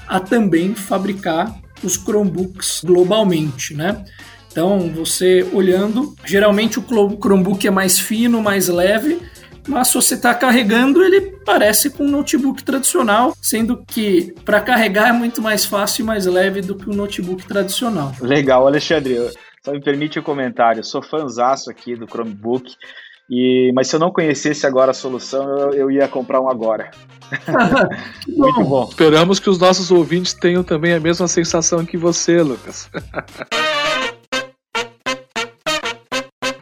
a 0.09 0.19
também 0.19 0.75
fabricar 0.75 1.57
os 1.83 1.95
Chromebooks 1.95 2.83
globalmente, 2.85 3.75
né? 3.75 4.05
Então, 4.51 4.91
você 4.93 5.49
olhando, 5.53 6.15
geralmente 6.25 6.79
o 6.79 6.83
Chromebook 6.83 7.67
é 7.67 7.71
mais 7.71 7.99
fino, 7.99 8.43
mais 8.43 8.69
leve, 8.69 9.19
mas 9.67 9.89
se 9.89 9.95
você 9.95 10.15
está 10.15 10.35
carregando, 10.35 11.03
ele 11.03 11.21
parece 11.45 11.89
com 11.89 12.05
um 12.05 12.11
notebook 12.11 12.63
tradicional, 12.63 13.35
sendo 13.41 13.83
que 13.87 14.35
para 14.45 14.61
carregar 14.61 15.09
é 15.09 15.13
muito 15.13 15.41
mais 15.41 15.65
fácil 15.65 16.03
e 16.03 16.07
mais 16.07 16.27
leve 16.27 16.61
do 16.61 16.75
que 16.75 16.91
um 16.91 16.95
notebook 16.95 17.47
tradicional. 17.47 18.13
Legal, 18.21 18.67
Alexandre. 18.67 19.31
Só 19.65 19.71
me 19.71 19.81
permite 19.81 20.19
um 20.19 20.23
comentário. 20.23 20.83
Sou 20.83 21.01
fãzaço 21.01 21.71
aqui 21.71 21.95
do 21.95 22.07
Chromebook. 22.07 22.75
E, 23.31 23.71
mas 23.75 23.87
se 23.87 23.95
eu 23.95 24.01
não 24.01 24.13
conhecesse 24.13 24.67
agora 24.67 24.91
a 24.91 24.95
solução, 24.95 25.49
eu, 25.57 25.73
eu 25.73 25.91
ia 25.91 26.09
comprar 26.09 26.41
um 26.41 26.51
agora. 26.51 26.91
Muito 28.27 28.65
bom. 28.65 28.89
Esperamos 28.91 29.39
que 29.39 29.49
os 29.49 29.59
nossos 29.59 29.93
ouvintes 29.93 30.35
tenham 30.35 30.65
também 30.65 30.93
a 30.93 31.01
mesma 31.01 31.29
sensação 31.29 31.87
que 31.87 31.97
você, 31.97 32.43
Lucas. 32.43 32.91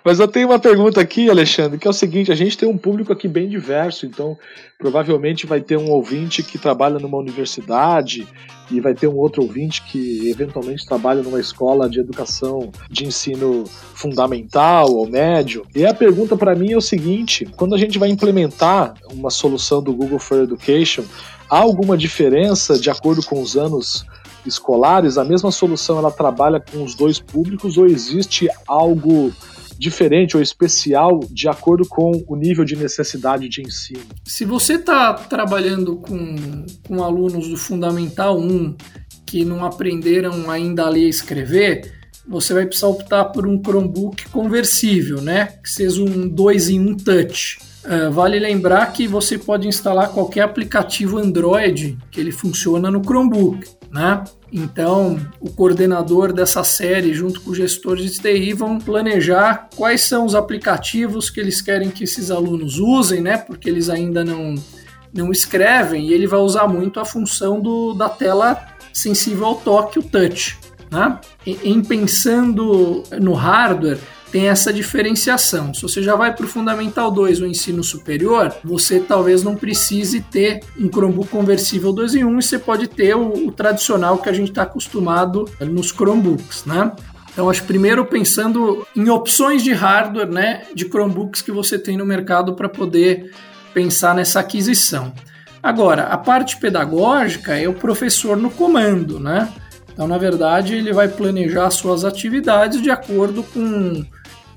Mas 0.04 0.18
eu 0.18 0.26
tenho 0.26 0.48
uma 0.48 0.58
pergunta 0.58 1.00
aqui, 1.00 1.28
Alexandre, 1.28 1.78
que 1.78 1.86
é 1.86 1.90
o 1.90 1.94
seguinte: 1.94 2.32
a 2.32 2.34
gente 2.34 2.56
tem 2.56 2.68
um 2.68 2.78
público 2.78 3.12
aqui 3.12 3.28
bem 3.28 3.48
diverso, 3.48 4.06
então 4.06 4.36
provavelmente 4.78 5.46
vai 5.46 5.60
ter 5.60 5.76
um 5.76 5.90
ouvinte 5.90 6.42
que 6.42 6.58
trabalha 6.58 6.98
numa 6.98 7.18
universidade 7.18 8.26
e 8.70 8.80
vai 8.80 8.94
ter 8.94 9.08
um 9.08 9.16
outro 9.16 9.42
ouvinte 9.42 9.82
que 9.82 10.30
eventualmente 10.30 10.86
trabalha 10.86 11.22
numa 11.22 11.40
escola 11.40 11.88
de 11.88 12.00
educação 12.00 12.70
de 12.88 13.04
ensino 13.04 13.64
fundamental 13.94 14.90
ou 14.94 15.08
médio. 15.08 15.66
E 15.74 15.84
a 15.84 15.92
pergunta 15.92 16.36
para 16.36 16.54
mim 16.54 16.72
é 16.72 16.76
o 16.76 16.80
seguinte: 16.80 17.46
quando 17.56 17.74
a 17.74 17.78
gente 17.78 17.98
vai 17.98 18.08
implementar 18.08 18.94
uma 19.12 19.30
solução 19.30 19.82
do 19.82 19.92
Google 19.92 20.18
for 20.18 20.42
Education, 20.42 21.04
há 21.48 21.58
alguma 21.58 21.96
diferença 21.96 22.78
de 22.78 22.88
acordo 22.88 23.22
com 23.22 23.42
os 23.42 23.56
anos 23.56 24.06
escolares? 24.46 25.18
A 25.18 25.24
mesma 25.24 25.50
solução 25.50 25.98
ela 25.98 26.10
trabalha 26.10 26.60
com 26.60 26.82
os 26.82 26.94
dois 26.94 27.18
públicos 27.18 27.76
ou 27.76 27.86
existe 27.86 28.48
algo 28.66 29.32
diferente 29.80 30.36
ou 30.36 30.42
especial 30.42 31.20
de 31.30 31.48
acordo 31.48 31.88
com 31.88 32.12
o 32.28 32.36
nível 32.36 32.66
de 32.66 32.76
necessidade 32.76 33.48
de 33.48 33.62
ensino? 33.62 34.02
Se 34.26 34.44
você 34.44 34.74
está 34.74 35.14
trabalhando 35.14 35.96
com, 35.96 36.66
com 36.86 37.02
alunos 37.02 37.48
do 37.48 37.56
Fundamental 37.56 38.38
1 38.38 38.76
que 39.24 39.42
não 39.42 39.64
aprenderam 39.64 40.50
ainda 40.50 40.84
a 40.84 40.90
ler 40.90 41.06
e 41.06 41.08
escrever, 41.08 41.94
você 42.28 42.52
vai 42.52 42.66
precisar 42.66 42.88
optar 42.88 43.24
por 43.26 43.46
um 43.46 43.58
Chromebook 43.58 44.28
conversível, 44.28 45.22
né? 45.22 45.46
Que 45.62 45.70
seja 45.70 46.02
um 46.02 46.28
2 46.28 46.68
em 46.68 46.80
1 46.80 46.96
touch. 46.98 47.58
Uh, 47.82 48.12
vale 48.12 48.38
lembrar 48.38 48.92
que 48.92 49.08
você 49.08 49.38
pode 49.38 49.66
instalar 49.66 50.12
qualquer 50.12 50.42
aplicativo 50.42 51.16
Android 51.16 51.96
que 52.10 52.20
ele 52.20 52.30
funciona 52.30 52.90
no 52.90 53.02
Chromebook, 53.02 53.66
né? 53.90 54.22
Então, 54.52 55.18
o 55.40 55.50
coordenador 55.50 56.32
dessa 56.32 56.62
série, 56.64 57.12
junto 57.12 57.40
com 57.40 57.50
o 57.50 57.54
gestor 57.54 57.96
de 57.96 58.10
TI, 58.10 58.52
vão 58.52 58.78
planejar 58.78 59.68
quais 59.76 60.02
são 60.02 60.24
os 60.24 60.34
aplicativos 60.34 61.30
que 61.30 61.40
eles 61.40 61.60
querem 61.60 61.90
que 61.90 62.04
esses 62.04 62.30
alunos 62.30 62.78
usem, 62.78 63.20
né? 63.20 63.36
Porque 63.36 63.68
eles 63.68 63.88
ainda 63.88 64.24
não, 64.24 64.54
não 65.12 65.30
escrevem 65.30 66.08
e 66.08 66.12
ele 66.12 66.26
vai 66.26 66.40
usar 66.40 66.66
muito 66.66 67.00
a 67.00 67.04
função 67.04 67.60
do, 67.60 67.92
da 67.94 68.08
tela 68.08 68.66
sensível 68.92 69.46
ao 69.46 69.56
toque, 69.56 69.98
o 69.98 70.02
touch. 70.02 70.58
Né? 70.90 71.20
Em 71.46 71.80
pensando 71.82 73.04
no 73.20 73.32
hardware, 73.32 73.98
tem 74.30 74.48
essa 74.48 74.72
diferenciação. 74.72 75.74
Se 75.74 75.82
você 75.82 76.02
já 76.02 76.14
vai 76.14 76.34
para 76.34 76.44
o 76.44 76.48
Fundamental 76.48 77.10
2, 77.10 77.40
o 77.40 77.46
ensino 77.46 77.82
superior, 77.82 78.54
você 78.64 79.00
talvez 79.00 79.42
não 79.42 79.56
precise 79.56 80.20
ter 80.20 80.60
um 80.78 80.88
Chromebook 80.88 81.28
conversível 81.28 81.92
2 81.92 82.14
em 82.16 82.24
1 82.24 82.38
e 82.38 82.42
você 82.42 82.58
pode 82.58 82.86
ter 82.88 83.16
o, 83.16 83.48
o 83.48 83.52
tradicional 83.52 84.18
que 84.18 84.28
a 84.28 84.32
gente 84.32 84.50
está 84.50 84.62
acostumado 84.62 85.48
nos 85.60 85.88
Chromebooks, 85.88 86.64
né? 86.64 86.92
Então, 87.32 87.48
acho 87.48 87.64
primeiro 87.64 88.04
pensando 88.04 88.86
em 88.94 89.08
opções 89.08 89.62
de 89.62 89.72
hardware, 89.72 90.28
né, 90.28 90.62
de 90.74 90.84
Chromebooks 90.86 91.40
que 91.40 91.52
você 91.52 91.78
tem 91.78 91.96
no 91.96 92.04
mercado 92.04 92.54
para 92.54 92.68
poder 92.68 93.32
pensar 93.72 94.14
nessa 94.14 94.40
aquisição. 94.40 95.12
Agora, 95.62 96.04
a 96.04 96.18
parte 96.18 96.58
pedagógica 96.58 97.56
é 97.56 97.68
o 97.68 97.74
professor 97.74 98.36
no 98.36 98.50
comando, 98.50 99.20
né? 99.20 99.52
Então, 99.92 100.08
na 100.08 100.16
verdade, 100.16 100.74
ele 100.74 100.92
vai 100.92 101.08
planejar 101.08 101.70
suas 101.70 102.04
atividades 102.04 102.80
de 102.80 102.90
acordo 102.90 103.42
com, 103.42 104.04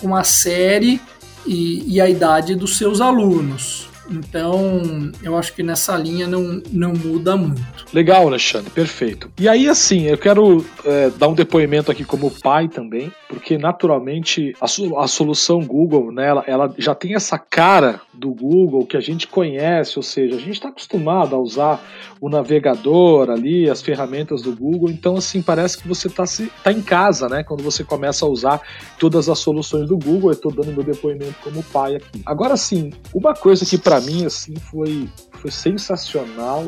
com 0.03 0.13
a 0.13 0.23
série 0.25 0.99
e, 1.47 1.95
e 1.95 2.01
a 2.01 2.09
idade 2.09 2.55
dos 2.55 2.77
seus 2.77 2.99
alunos. 2.99 3.87
Então, 4.11 5.11
eu 5.23 5.37
acho 5.37 5.53
que 5.53 5.63
nessa 5.63 5.95
linha 5.95 6.27
não, 6.27 6.61
não 6.69 6.91
muda 6.91 7.37
muito. 7.37 7.85
Legal, 7.93 8.27
Alexandre, 8.27 8.69
perfeito. 8.69 9.31
E 9.39 9.47
aí, 9.47 9.69
assim, 9.69 10.03
eu 10.03 10.17
quero 10.17 10.65
é, 10.83 11.09
dar 11.11 11.29
um 11.29 11.33
depoimento 11.33 11.89
aqui 11.89 12.03
como 12.03 12.29
pai 12.29 12.67
também, 12.67 13.11
porque 13.29 13.57
naturalmente 13.57 14.53
a, 14.59 14.65
a 14.65 15.07
solução 15.07 15.61
Google, 15.61 16.11
né, 16.11 16.27
ela, 16.27 16.43
ela, 16.45 16.75
já 16.77 16.93
tem 16.93 17.15
essa 17.15 17.37
cara 17.37 18.01
do 18.23 18.33
Google 18.33 18.85
que 18.85 18.95
a 18.95 19.01
gente 19.01 19.27
conhece, 19.27 19.99
ou 19.99 20.03
seja, 20.03 20.37
a 20.37 20.39
gente 20.39 20.53
está 20.53 20.69
acostumado 20.69 21.35
a 21.35 21.39
usar 21.39 21.83
o 22.21 22.29
navegador 22.29 23.29
ali, 23.29 23.69
as 23.69 23.81
ferramentas 23.81 24.41
do 24.41 24.55
Google, 24.55 24.89
então, 24.89 25.17
assim, 25.17 25.41
parece 25.41 25.77
que 25.77 25.85
você 25.85 26.07
está 26.07 26.23
tá 26.63 26.71
em 26.71 26.81
casa, 26.81 27.27
né, 27.27 27.43
quando 27.43 27.61
você 27.61 27.83
começa 27.83 28.25
a 28.25 28.29
usar 28.29 28.61
todas 28.97 29.27
as 29.27 29.39
soluções 29.39 29.89
do 29.89 29.97
Google. 29.97 30.29
Eu 30.29 30.35
estou 30.35 30.53
dando 30.53 30.71
meu 30.71 30.83
depoimento 30.83 31.35
como 31.43 31.61
pai 31.63 31.97
aqui. 31.97 32.21
Agora, 32.25 32.55
sim, 32.55 32.91
uma 33.13 33.33
coisa 33.33 33.65
que 33.65 33.77
para 33.77 33.99
mim 33.99 34.25
assim 34.25 34.55
foi, 34.55 35.09
foi 35.33 35.51
sensacional 35.51 36.65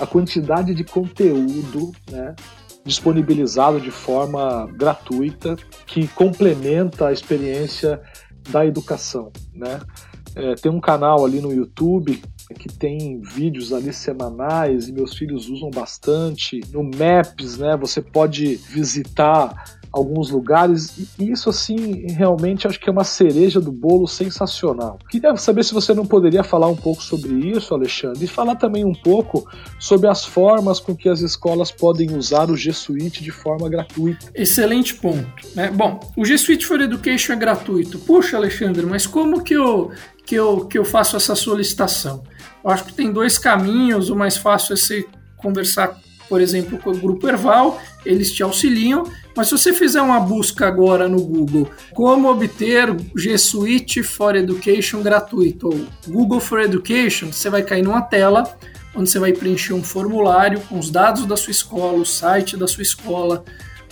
a 0.00 0.06
quantidade 0.06 0.74
de 0.74 0.82
conteúdo 0.82 1.92
né, 2.10 2.34
disponibilizado 2.84 3.80
de 3.80 3.92
forma 3.92 4.66
gratuita 4.72 5.54
que 5.86 6.08
complementa 6.08 7.08
a 7.08 7.12
experiência 7.12 8.00
da 8.48 8.66
educação. 8.66 9.30
Né? 9.54 9.78
É, 10.34 10.54
tem 10.54 10.70
um 10.70 10.80
canal 10.80 11.24
ali 11.24 11.40
no 11.40 11.52
YouTube 11.52 12.22
que 12.58 12.68
tem 12.68 13.20
vídeos 13.20 13.72
ali 13.72 13.92
semanais 13.92 14.88
e 14.88 14.92
meus 14.92 15.16
filhos 15.16 15.48
usam 15.48 15.70
bastante. 15.70 16.60
No 16.72 16.82
Maps, 16.82 17.58
né, 17.58 17.76
você 17.76 18.00
pode 18.02 18.56
visitar 18.56 19.79
alguns 19.92 20.30
lugares, 20.30 21.08
e 21.18 21.30
isso 21.30 21.50
assim 21.50 22.06
realmente 22.08 22.66
acho 22.66 22.78
que 22.78 22.88
é 22.88 22.92
uma 22.92 23.04
cereja 23.04 23.60
do 23.60 23.72
bolo 23.72 24.06
sensacional. 24.06 24.98
Queria 25.10 25.36
saber 25.36 25.64
se 25.64 25.74
você 25.74 25.92
não 25.92 26.06
poderia 26.06 26.44
falar 26.44 26.68
um 26.68 26.76
pouco 26.76 27.02
sobre 27.02 27.32
isso, 27.32 27.74
Alexandre, 27.74 28.24
e 28.24 28.28
falar 28.28 28.56
também 28.56 28.84
um 28.84 28.94
pouco 28.94 29.48
sobre 29.78 30.08
as 30.08 30.24
formas 30.24 30.78
com 30.78 30.94
que 30.94 31.08
as 31.08 31.20
escolas 31.20 31.70
podem 31.70 32.16
usar 32.16 32.50
o 32.50 32.56
G 32.56 32.72
Suite 32.72 33.22
de 33.22 33.30
forma 33.30 33.68
gratuita. 33.68 34.26
Excelente 34.34 34.94
ponto. 34.94 35.26
Né? 35.54 35.70
Bom, 35.70 35.98
o 36.16 36.24
G 36.24 36.38
Suite 36.38 36.66
for 36.66 36.80
Education 36.80 37.32
é 37.32 37.36
gratuito. 37.36 37.98
Puxa, 37.98 38.36
Alexandre, 38.36 38.86
mas 38.86 39.06
como 39.06 39.42
que 39.42 39.54
eu, 39.54 39.90
que 40.24 40.34
eu, 40.34 40.66
que 40.66 40.78
eu 40.78 40.84
faço 40.84 41.16
essa 41.16 41.34
solicitação? 41.34 42.22
Eu 42.62 42.70
acho 42.70 42.84
que 42.84 42.92
tem 42.92 43.12
dois 43.12 43.38
caminhos. 43.38 44.10
O 44.10 44.16
mais 44.16 44.36
fácil 44.36 44.74
é 44.74 44.76
você 44.76 45.06
conversar, 45.36 45.98
por 46.30 46.40
exemplo, 46.40 46.78
com 46.78 46.90
o 46.90 46.96
Grupo 46.96 47.28
Erval, 47.28 47.82
eles 48.06 48.30
te 48.30 48.40
auxiliam. 48.40 49.02
Mas 49.36 49.48
se 49.48 49.58
você 49.58 49.74
fizer 49.74 50.00
uma 50.00 50.20
busca 50.20 50.64
agora 50.64 51.08
no 51.08 51.20
Google, 51.20 51.68
como 51.92 52.30
obter 52.30 52.94
G 53.16 53.36
Suite 53.36 54.00
for 54.04 54.36
Education 54.36 55.02
gratuito 55.02 55.66
ou 55.66 55.86
Google 56.06 56.38
for 56.38 56.60
Education, 56.60 57.32
você 57.32 57.50
vai 57.50 57.64
cair 57.64 57.82
numa 57.82 58.00
tela 58.00 58.56
onde 58.94 59.10
você 59.10 59.18
vai 59.18 59.32
preencher 59.32 59.72
um 59.72 59.82
formulário 59.82 60.60
com 60.60 60.78
os 60.78 60.88
dados 60.88 61.26
da 61.26 61.36
sua 61.36 61.50
escola, 61.50 61.98
o 61.98 62.06
site 62.06 62.56
da 62.56 62.66
sua 62.66 62.82
escola, 62.82 63.44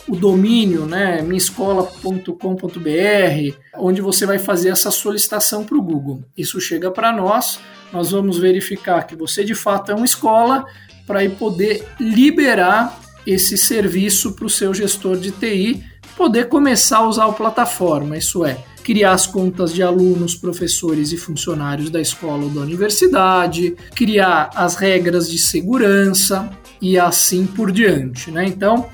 o 0.09 0.14
domínio, 0.14 0.87
né, 0.87 1.20
minhaescola.com.br, 1.22 3.57
onde 3.77 4.01
você 4.01 4.27
vai 4.27 4.38
fazer 4.38 4.70
essa 4.70 4.90
solicitação 4.90 5.64
para 5.64 5.77
o 5.77 5.83
Google. 5.83 6.22
Isso 6.37 6.61
chega 6.61 6.90
para 6.90 7.12
nós, 7.12 7.61
nós 7.92 8.11
vamos 8.11 8.38
verificar 8.38 9.07
que 9.07 9.16
você 9.16 9.44
de 9.44 9.55
fato 9.55 9.92
é 9.92 9.94
uma 9.94 10.05
escola 10.05 10.64
para 11.09 11.29
poder 11.31 11.85
liberar 11.99 13.01
esse 13.27 13.57
serviço 13.57 14.33
para 14.33 14.44
o 14.44 14.51
seu 14.51 14.73
gestor 14.75 15.16
de 15.16 15.31
TI 15.31 15.83
poder 16.16 16.49
começar 16.49 16.99
a 16.99 17.09
usar 17.09 17.27
a 17.27 17.33
plataforma, 17.33 18.16
isso 18.16 18.44
é, 18.44 18.59
criar 18.83 19.12
as 19.12 19.27
contas 19.27 19.73
de 19.73 19.83
alunos, 19.83 20.35
professores 20.35 21.12
e 21.12 21.16
funcionários 21.16 21.90
da 21.90 22.01
escola 22.01 22.44
ou 22.44 22.51
da 22.51 22.61
universidade, 22.61 23.77
criar 23.94 24.51
as 24.55 24.75
regras 24.75 25.31
de 25.31 25.38
segurança 25.38 26.51
e 26.81 26.99
assim 26.99 27.47
por 27.47 27.71
diante. 27.71 28.31
Né? 28.31 28.47
Então, 28.47 28.88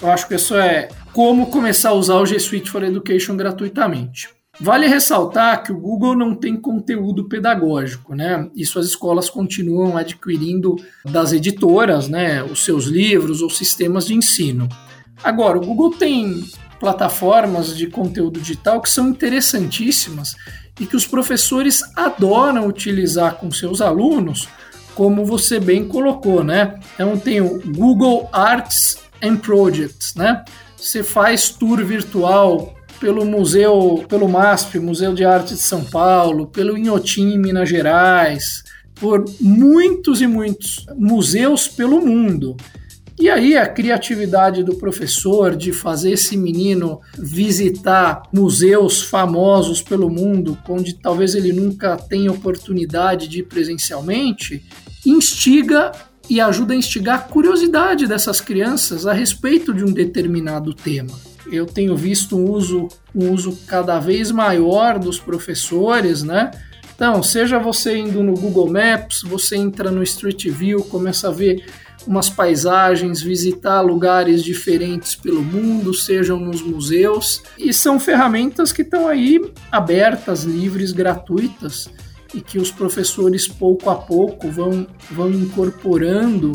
eu 0.00 0.10
acho 0.10 0.26
que 0.26 0.34
isso 0.34 0.56
é 0.56 0.88
como 1.12 1.50
começar 1.50 1.90
a 1.90 1.94
usar 1.94 2.16
o 2.16 2.26
G 2.26 2.38
Suite 2.38 2.70
for 2.70 2.82
Education 2.82 3.36
gratuitamente. 3.36 4.39
Vale 4.60 4.86
ressaltar 4.86 5.62
que 5.62 5.72
o 5.72 5.78
Google 5.78 6.14
não 6.14 6.34
tem 6.34 6.54
conteúdo 6.54 7.24
pedagógico, 7.24 8.14
né? 8.14 8.50
Isso 8.54 8.78
as 8.78 8.84
escolas 8.84 9.30
continuam 9.30 9.96
adquirindo 9.96 10.76
das 11.02 11.32
editoras, 11.32 12.08
né, 12.08 12.42
os 12.42 12.62
seus 12.62 12.84
livros 12.84 13.40
ou 13.40 13.48
sistemas 13.48 14.06
de 14.06 14.14
ensino. 14.14 14.68
Agora, 15.24 15.56
o 15.56 15.62
Google 15.62 15.92
tem 15.92 16.44
plataformas 16.78 17.74
de 17.74 17.86
conteúdo 17.86 18.38
digital 18.38 18.82
que 18.82 18.90
são 18.90 19.08
interessantíssimas 19.08 20.36
e 20.78 20.84
que 20.84 20.96
os 20.96 21.06
professores 21.06 21.82
adoram 21.96 22.66
utilizar 22.66 23.36
com 23.36 23.50
seus 23.50 23.80
alunos, 23.80 24.46
como 24.94 25.24
você 25.24 25.58
bem 25.58 25.88
colocou, 25.88 26.44
né? 26.44 26.78
Então 26.94 27.18
tem 27.18 27.40
o 27.40 27.60
Google 27.74 28.28
Arts 28.30 28.98
and 29.22 29.36
Projects, 29.36 30.14
né? 30.14 30.44
Você 30.76 31.02
faz 31.02 31.48
tour 31.48 31.82
virtual 31.84 32.74
pelo 33.00 33.24
museu, 33.24 34.04
pelo 34.06 34.28
MASP, 34.28 34.78
Museu 34.78 35.14
de 35.14 35.24
Arte 35.24 35.54
de 35.54 35.60
São 35.60 35.82
Paulo, 35.82 36.46
pelo 36.46 36.76
Inhotim, 36.76 37.38
Minas 37.38 37.68
Gerais, 37.68 38.62
por 38.94 39.24
muitos 39.40 40.20
e 40.20 40.26
muitos 40.26 40.84
museus 40.94 41.66
pelo 41.66 42.04
mundo. 42.04 42.54
E 43.18 43.28
aí 43.28 43.56
a 43.56 43.66
criatividade 43.66 44.62
do 44.62 44.76
professor 44.76 45.56
de 45.56 45.72
fazer 45.72 46.12
esse 46.12 46.36
menino 46.36 47.00
visitar 47.18 48.22
museus 48.32 49.02
famosos 49.02 49.82
pelo 49.82 50.08
mundo, 50.10 50.56
onde 50.68 50.94
talvez 50.94 51.34
ele 51.34 51.52
nunca 51.52 51.96
tenha 51.96 52.30
oportunidade 52.30 53.28
de 53.28 53.40
ir 53.40 53.44
presencialmente, 53.44 54.62
instiga 55.04 55.92
e 56.28 56.40
ajuda 56.40 56.74
a 56.74 56.76
instigar 56.76 57.16
a 57.16 57.22
curiosidade 57.22 58.06
dessas 58.06 58.40
crianças 58.40 59.06
a 59.06 59.12
respeito 59.12 59.74
de 59.74 59.84
um 59.84 59.92
determinado 59.92 60.72
tema. 60.72 61.29
Eu 61.50 61.66
tenho 61.66 61.96
visto 61.96 62.36
um 62.36 62.50
uso, 62.50 62.88
um 63.14 63.30
uso 63.30 63.58
cada 63.66 63.98
vez 63.98 64.30
maior 64.30 64.98
dos 64.98 65.18
professores, 65.18 66.22
né? 66.22 66.50
Então, 66.94 67.22
seja 67.22 67.58
você 67.58 67.96
indo 67.96 68.22
no 68.22 68.34
Google 68.34 68.70
Maps, 68.70 69.22
você 69.22 69.56
entra 69.56 69.90
no 69.90 70.02
Street 70.02 70.48
View, 70.48 70.84
começa 70.84 71.28
a 71.28 71.32
ver 71.32 71.64
umas 72.06 72.28
paisagens, 72.28 73.22
visitar 73.22 73.80
lugares 73.80 74.42
diferentes 74.42 75.14
pelo 75.14 75.42
mundo, 75.42 75.94
sejam 75.94 76.38
nos 76.38 76.62
museus, 76.62 77.42
e 77.58 77.72
são 77.72 77.98
ferramentas 77.98 78.72
que 78.72 78.82
estão 78.82 79.06
aí 79.08 79.40
abertas, 79.70 80.44
livres, 80.44 80.92
gratuitas 80.92 81.88
e 82.34 82.40
que 82.40 82.58
os 82.58 82.70
professores 82.70 83.48
pouco 83.48 83.90
a 83.90 83.94
pouco 83.94 84.50
vão, 84.50 84.86
vão 85.10 85.30
incorporando 85.30 86.52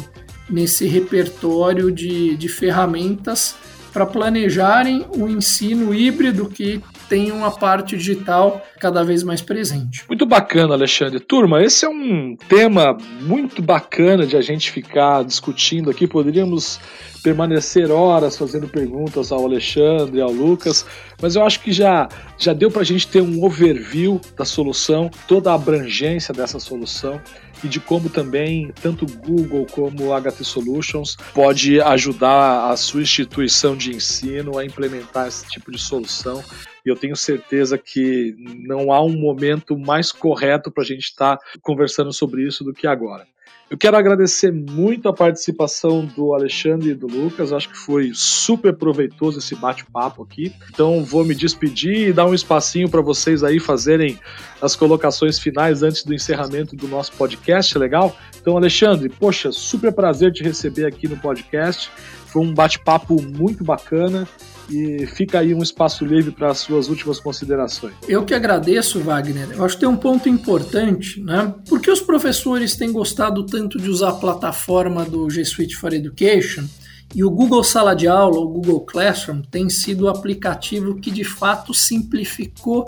nesse 0.50 0.86
repertório 0.86 1.92
de, 1.92 2.36
de 2.38 2.48
ferramentas 2.48 3.56
para 3.96 4.06
planejarem 4.06 5.06
o 5.16 5.30
ensino 5.30 5.96
híbrido 5.96 6.50
que 6.50 6.82
tem 7.08 7.32
uma 7.32 7.50
parte 7.50 7.96
digital 7.96 8.62
cada 8.78 9.06
vez 9.06 9.24
mais 9.24 9.42
presente. 9.42 10.04
Muito 10.10 10.26
bacana, 10.26 10.74
Alexandre. 10.74 11.18
Turma, 11.22 11.64
esse 11.64 11.86
é 11.86 11.90
um 11.90 12.36
tema 12.50 12.98
muito 13.22 13.62
bacana 13.62 14.28
de 14.28 14.36
a 14.36 14.42
gente 14.42 14.70
ficar 14.70 15.24
discutindo 15.24 15.90
aqui. 15.90 16.08
Poderíamos 16.08 16.78
permanecer 17.24 17.90
horas 17.90 18.38
fazendo 18.38 18.68
perguntas 18.68 19.32
ao 19.32 19.46
Alexandre, 19.46 20.20
ao 20.20 20.30
Lucas, 20.30 20.86
mas 21.22 21.38
eu 21.38 21.46
acho 21.46 21.62
que 21.62 21.72
já, 21.72 22.10
já 22.38 22.52
deu 22.52 22.70
para 22.70 22.82
a 22.82 22.86
gente 22.86 23.08
ter 23.08 23.22
um 23.22 23.46
overview 23.46 24.20
da 24.38 24.44
solução, 24.44 25.10
toda 25.26 25.52
a 25.52 25.56
abrangência 25.56 26.34
dessa 26.34 26.60
solução 26.60 27.22
e 27.66 27.68
de 27.68 27.80
como 27.80 28.10
também 28.10 28.72
tanto 28.80 29.08
Google 29.08 29.66
como 29.66 30.14
HT 30.14 30.44
Solutions 30.44 31.18
pode 31.34 31.82
ajudar 31.82 32.70
a 32.70 32.78
sua 32.78 33.02
instituição 33.02 33.76
de 33.76 33.96
ensino 33.96 34.60
a 34.60 34.64
implementar 34.64 35.28
esse 35.28 35.48
tipo 35.48 35.72
de 35.72 35.80
solução. 35.80 36.44
E 36.86 36.90
eu 36.90 36.96
tenho 36.96 37.16
certeza 37.16 37.76
que 37.76 38.36
não 38.38 38.94
há 38.94 39.02
um 39.02 39.18
momento 39.18 39.76
mais 39.76 40.12
correto 40.12 40.72
para 40.72 40.84
a 40.84 40.86
gente 40.86 41.06
estar 41.06 41.38
tá 41.38 41.44
conversando 41.60 42.14
sobre 42.14 42.44
isso 42.48 42.64
do 42.64 42.72
que 42.72 42.86
agora. 42.86 43.26
Eu 43.68 43.80
quero 43.80 43.98
agradecer 43.98 44.52
muito 44.52 45.10
a 45.10 45.14
participação 45.14 46.06
do 46.06 46.36
Alexandre 46.36 46.92
e 46.92 46.94
do 46.94 47.08
Lucas. 47.08 47.52
Acho 47.52 47.70
que 47.70 47.78
foi 47.78 48.12
super 48.14 48.74
proveitoso 48.74 49.40
esse 49.40 49.56
bate-papo 49.56 50.22
aqui. 50.22 50.54
Então 50.72 51.04
vou 51.04 51.26
me 51.26 51.34
despedir 51.34 52.10
e 52.10 52.14
dar 52.14 52.28
um 52.28 52.34
espacinho 52.34 52.88
para 52.88 53.02
vocês 53.02 53.44
aí 53.44 53.60
fazerem 53.60 54.20
as 54.62 54.76
colocações 54.76 55.40
finais 55.40 55.82
antes 55.82 56.04
do 56.04 56.14
encerramento 56.14 56.76
do 56.76 56.88
nosso 56.88 57.14
podcast, 57.14 57.76
legal? 57.76 58.16
Então, 58.40 58.56
Alexandre, 58.56 59.10
poxa, 59.10 59.52
super 59.52 59.92
prazer 59.92 60.32
te 60.32 60.44
receber 60.44 60.86
aqui 60.86 61.08
no 61.08 61.18
podcast. 61.18 61.90
Foi 62.28 62.44
um 62.44 62.54
bate-papo 62.54 63.20
muito 63.20 63.64
bacana 63.64 64.28
e 64.70 65.06
fica 65.08 65.40
aí 65.40 65.54
um 65.54 65.62
espaço 65.62 66.06
livre 66.06 66.32
para 66.32 66.52
as 66.52 66.60
suas 66.60 66.90
últimas 66.90 67.20
considerações. 67.20 67.94
Eu 68.08 68.26
que 68.26 68.34
agradeço, 68.34 69.00
Wagner. 69.00 69.52
Eu 69.52 69.66
acho 69.66 69.76
que 69.76 69.82
tem 69.82 69.90
um 69.90 69.98
ponto 69.98 70.28
importante, 70.28 71.22
né? 71.22 71.54
Por 71.68 71.80
que 71.80 71.92
os 71.92 72.02
professores 72.02 72.76
têm 72.76 72.92
gostado 72.92 73.46
tanto 73.46 73.78
de 73.78 73.90
usar 73.90 74.10
a 74.10 74.14
plataforma 74.14 75.06
do 75.06 75.30
G 75.30 75.44
Suite 75.46 75.76
for 75.76 75.94
Education? 75.94 76.66
E 77.14 77.24
o 77.24 77.30
Google 77.30 77.64
Sala 77.64 77.96
de 77.96 78.08
Aula, 78.08 78.40
o 78.40 78.48
Google 78.48 78.82
Classroom, 78.82 79.42
tem 79.42 79.70
sido 79.70 80.06
o 80.06 80.10
aplicativo 80.10 80.96
que 80.96 81.12
de 81.12 81.24
fato 81.24 81.74
simplificou 81.74 82.86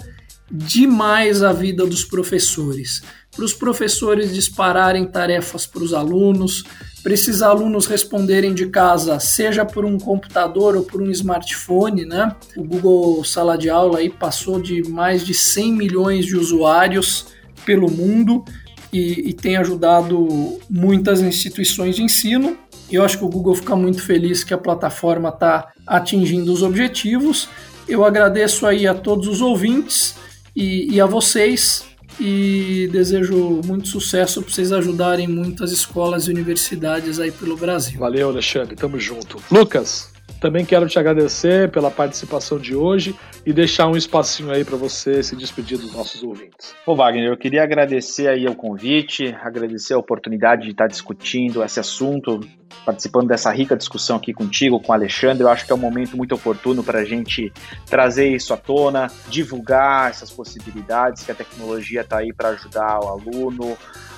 demais 0.50 1.44
a 1.44 1.52
vida 1.52 1.86
dos 1.86 2.04
professores. 2.04 3.02
Para 3.36 3.46
os 3.46 3.54
professores 3.54 4.34
dispararem 4.34 5.06
tarefas 5.06 5.66
para 5.66 5.84
os 5.84 5.94
alunos, 5.94 6.64
para 7.04 7.14
esses 7.14 7.42
alunos 7.42 7.86
responderem 7.86 8.54
de 8.54 8.68
casa, 8.68 9.20
seja 9.20 9.64
por 9.64 9.86
um 9.86 9.98
computador 9.98 10.76
ou 10.76 10.84
por 10.84 11.02
um 11.02 11.12
smartphone, 11.12 12.06
né? 12.06 12.36
O 12.56 12.64
Google 12.64 13.24
Sala 13.24 13.58
de 13.58 13.70
Aula 13.70 14.00
aí 14.00 14.10
passou 14.10 14.62
de 14.62 14.90
mais 14.90 15.26
de 15.26 15.34
100 15.34 15.74
milhões 15.74 16.26
de 16.26 16.36
usuários 16.36 17.28
pelo 17.66 17.92
mundo 17.92 18.44
e, 18.92 19.30
e 19.30 19.34
tem 19.34 19.58
ajudado 19.58 20.60
muitas 20.70 21.22
instituições 21.22 21.96
de 21.96 22.04
ensino. 22.04 22.58
E 22.90 22.96
eu 22.96 23.04
acho 23.04 23.18
que 23.18 23.26
o 23.26 23.30
Google 23.30 23.54
fica 23.56 23.76
muito 23.76 24.02
feliz 24.02 24.44
que 24.44 24.54
a 24.54 24.58
plataforma 24.58 25.30
está 25.30 25.72
atingindo 25.86 26.52
os 26.52 26.64
objetivos. 26.64 27.50
Eu 27.88 28.04
agradeço 28.04 28.66
aí 28.66 28.88
a 28.88 28.94
todos 28.94 29.28
os 29.28 29.42
ouvintes 29.42 30.16
e, 30.58 30.96
e 30.96 31.00
a 31.00 31.06
vocês 31.06 31.86
e 32.20 32.90
desejo 32.92 33.62
muito 33.64 33.88
sucesso 33.88 34.42
para 34.42 34.52
vocês 34.52 34.72
ajudarem 34.72 35.28
muitas 35.28 35.72
escolas 35.72 36.26
e 36.26 36.32
universidades 36.32 37.20
aí 37.20 37.32
pelo 37.32 37.56
Brasil. 37.56 38.00
Valeu, 38.00 38.30
Alexandre, 38.30 38.76
tamo 38.76 39.00
junto. 39.00 39.38
Lucas, 39.52 40.10
também 40.40 40.66
quero 40.66 40.88
te 40.88 41.00
agradecer 41.00 41.70
pela 41.72 41.90
participação 41.90 42.58
de 42.58 42.76
hoje 42.76 43.16
e 43.46 43.54
deixar 43.54 43.88
um 43.88 43.96
espacinho 43.96 44.52
aí 44.52 44.64
para 44.64 44.78
você 44.78 45.24
se 45.24 45.36
despedir 45.36 45.78
dos 45.78 45.94
nossos 45.94 46.22
ouvintes. 46.24 46.76
Ô 46.86 46.96
Wagner, 46.96 47.30
eu 47.30 47.38
queria 47.38 47.64
agradecer 47.64 48.28
aí 48.28 48.48
o 48.48 48.56
convite, 48.56 49.36
agradecer 49.42 49.94
a 49.94 49.98
oportunidade 49.98 50.64
de 50.64 50.72
estar 50.72 50.88
discutindo 50.88 51.64
esse 51.64 51.80
assunto, 51.80 52.40
participando 52.86 53.28
dessa 53.28 53.52
rica 53.52 53.76
discussão 53.76 54.18
aqui 54.18 54.34
contigo, 54.34 54.80
com 54.80 54.92
o 54.92 54.96
Alexandre. 54.96 55.44
Eu 55.44 55.50
acho 55.50 55.66
que 55.66 55.72
é 55.72 55.76
um 55.76 55.80
momento 55.80 56.16
muito 56.16 56.36
oportuno 56.36 56.84
para 56.84 57.00
a 57.00 57.06
gente 57.06 57.52
trazer 57.90 58.30
isso 58.30 58.54
à 58.54 58.58
tona, 58.58 59.08
divulgar 59.30 60.10
essas 60.10 60.30
possibilidades 60.30 61.24
que 61.24 61.32
a 61.32 61.36
tecnologia 61.36 62.02
está 62.02 62.18
aí 62.18 62.34
para 62.34 62.50
ajudar 62.50 63.00
o 63.00 63.08
aluno, 63.08 63.78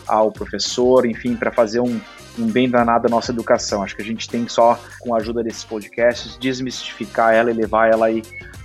ao 0.09 0.31
professor, 0.31 1.05
enfim, 1.05 1.35
para 1.35 1.51
fazer 1.51 1.79
um, 1.79 2.01
um 2.37 2.47
bem 2.47 2.69
danado 2.69 3.07
à 3.07 3.09
nossa 3.09 3.31
educação. 3.31 3.83
Acho 3.83 3.95
que 3.95 4.01
a 4.01 4.05
gente 4.05 4.29
tem 4.29 4.47
só, 4.47 4.79
com 4.99 5.13
a 5.13 5.17
ajuda 5.17 5.43
desses 5.43 5.63
podcasts, 5.63 6.37
desmistificar 6.37 7.33
ela 7.33 7.51
e 7.51 7.53
levar 7.53 7.89
ela 7.91 8.07
aí 8.07 8.21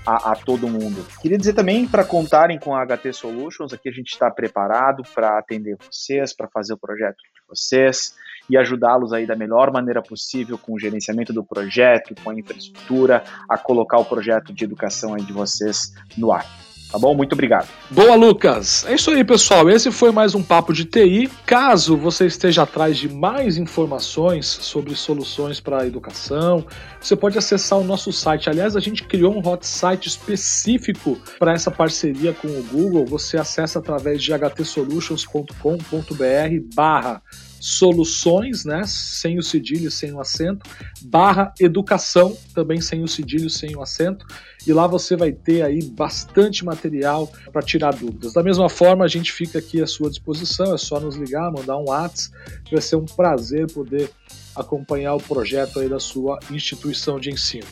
a, 0.06 0.32
a 0.32 0.36
todo 0.36 0.68
mundo. 0.68 1.04
Queria 1.20 1.38
dizer 1.38 1.54
também 1.54 1.86
para 1.86 2.04
contarem 2.04 2.58
com 2.58 2.74
a 2.74 2.84
HT 2.84 3.12
Solutions, 3.12 3.72
aqui 3.72 3.88
a 3.88 3.92
gente 3.92 4.12
está 4.12 4.30
preparado 4.30 5.02
para 5.14 5.38
atender 5.38 5.76
vocês, 5.76 6.34
para 6.34 6.48
fazer 6.48 6.74
o 6.74 6.78
projeto 6.78 7.16
de 7.16 7.40
vocês 7.48 8.14
e 8.48 8.56
ajudá-los 8.56 9.12
aí 9.12 9.26
da 9.26 9.34
melhor 9.34 9.72
maneira 9.72 10.02
possível 10.02 10.58
com 10.58 10.74
o 10.74 10.78
gerenciamento 10.78 11.32
do 11.32 11.44
projeto, 11.44 12.14
com 12.22 12.30
a 12.30 12.34
infraestrutura, 12.34 13.24
a 13.48 13.56
colocar 13.56 13.98
o 13.98 14.04
projeto 14.04 14.52
de 14.52 14.64
educação 14.64 15.14
aí 15.14 15.22
de 15.22 15.32
vocês 15.32 15.94
no 16.16 16.30
ar. 16.30 16.46
Tá 16.90 16.98
bom? 16.98 17.14
Muito 17.14 17.32
obrigado. 17.32 17.68
Boa, 17.90 18.14
Lucas. 18.14 18.84
É 18.86 18.94
isso 18.94 19.10
aí, 19.10 19.24
pessoal. 19.24 19.68
Esse 19.68 19.90
foi 19.90 20.12
mais 20.12 20.34
um 20.34 20.42
Papo 20.42 20.72
de 20.72 20.84
TI. 20.84 21.28
Caso 21.44 21.96
você 21.96 22.26
esteja 22.26 22.62
atrás 22.62 22.96
de 22.96 23.08
mais 23.08 23.56
informações 23.56 24.46
sobre 24.46 24.94
soluções 24.94 25.60
para 25.60 25.82
a 25.82 25.86
educação, 25.86 26.64
você 27.00 27.16
pode 27.16 27.36
acessar 27.36 27.78
o 27.78 27.84
nosso 27.84 28.12
site. 28.12 28.48
Aliás, 28.48 28.76
a 28.76 28.80
gente 28.80 29.02
criou 29.02 29.34
um 29.34 29.46
hot 29.46 29.66
site 29.66 30.06
específico 30.06 31.18
para 31.38 31.52
essa 31.52 31.70
parceria 31.70 32.32
com 32.32 32.48
o 32.48 32.62
Google. 32.62 33.04
Você 33.06 33.36
acessa 33.36 33.80
através 33.80 34.22
de 34.22 34.32
htsolutions.com.br 34.32 36.74
barra 36.74 37.22
soluções, 37.64 38.62
né, 38.62 38.82
sem 38.86 39.38
o 39.38 39.42
cedilho, 39.42 39.90
sem 39.90 40.12
o 40.12 40.20
acento, 40.20 40.68
barra 41.00 41.50
educação, 41.58 42.36
também 42.54 42.78
sem 42.78 43.02
o 43.02 43.08
cedilho, 43.08 43.48
sem 43.48 43.74
o 43.74 43.80
acento, 43.80 44.26
e 44.66 44.72
lá 44.72 44.86
você 44.86 45.16
vai 45.16 45.32
ter 45.32 45.62
aí 45.62 45.82
bastante 45.82 46.62
material 46.62 47.32
para 47.50 47.62
tirar 47.62 47.94
dúvidas. 47.94 48.34
Da 48.34 48.42
mesma 48.42 48.68
forma, 48.68 49.02
a 49.02 49.08
gente 49.08 49.32
fica 49.32 49.60
aqui 49.60 49.80
à 49.80 49.86
sua 49.86 50.10
disposição, 50.10 50.74
é 50.74 50.78
só 50.78 51.00
nos 51.00 51.16
ligar, 51.16 51.50
mandar 51.50 51.78
um 51.78 51.88
WhatsApp, 51.88 52.36
vai 52.70 52.82
ser 52.82 52.96
um 52.96 53.06
prazer 53.06 53.66
poder 53.72 54.10
acompanhar 54.54 55.14
o 55.14 55.22
projeto 55.22 55.80
aí 55.80 55.88
da 55.88 55.98
sua 55.98 56.38
instituição 56.50 57.18
de 57.18 57.30
ensino. 57.30 57.66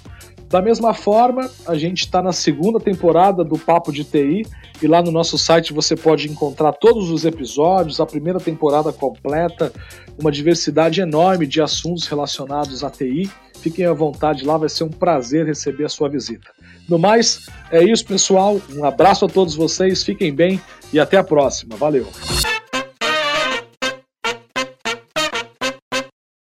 Da 0.52 0.60
mesma 0.60 0.92
forma, 0.92 1.50
a 1.66 1.74
gente 1.76 2.00
está 2.00 2.20
na 2.20 2.30
segunda 2.30 2.78
temporada 2.78 3.42
do 3.42 3.58
Papo 3.58 3.90
de 3.90 4.04
TI 4.04 4.46
e 4.82 4.86
lá 4.86 5.00
no 5.00 5.10
nosso 5.10 5.38
site 5.38 5.72
você 5.72 5.96
pode 5.96 6.28
encontrar 6.28 6.74
todos 6.74 7.08
os 7.08 7.24
episódios, 7.24 8.00
a 8.00 8.04
primeira 8.04 8.38
temporada 8.38 8.92
completa, 8.92 9.72
uma 10.20 10.30
diversidade 10.30 11.00
enorme 11.00 11.46
de 11.46 11.62
assuntos 11.62 12.06
relacionados 12.06 12.84
à 12.84 12.90
TI. 12.90 13.30
Fiquem 13.62 13.86
à 13.86 13.94
vontade 13.94 14.44
lá, 14.44 14.58
vai 14.58 14.68
ser 14.68 14.84
um 14.84 14.90
prazer 14.90 15.46
receber 15.46 15.86
a 15.86 15.88
sua 15.88 16.10
visita. 16.10 16.50
No 16.86 16.98
mais, 16.98 17.46
é 17.70 17.82
isso, 17.82 18.04
pessoal. 18.04 18.60
Um 18.74 18.84
abraço 18.84 19.24
a 19.24 19.28
todos 19.28 19.54
vocês, 19.54 20.02
fiquem 20.02 20.34
bem 20.34 20.60
e 20.92 21.00
até 21.00 21.16
a 21.16 21.24
próxima. 21.24 21.76
Valeu! 21.76 22.06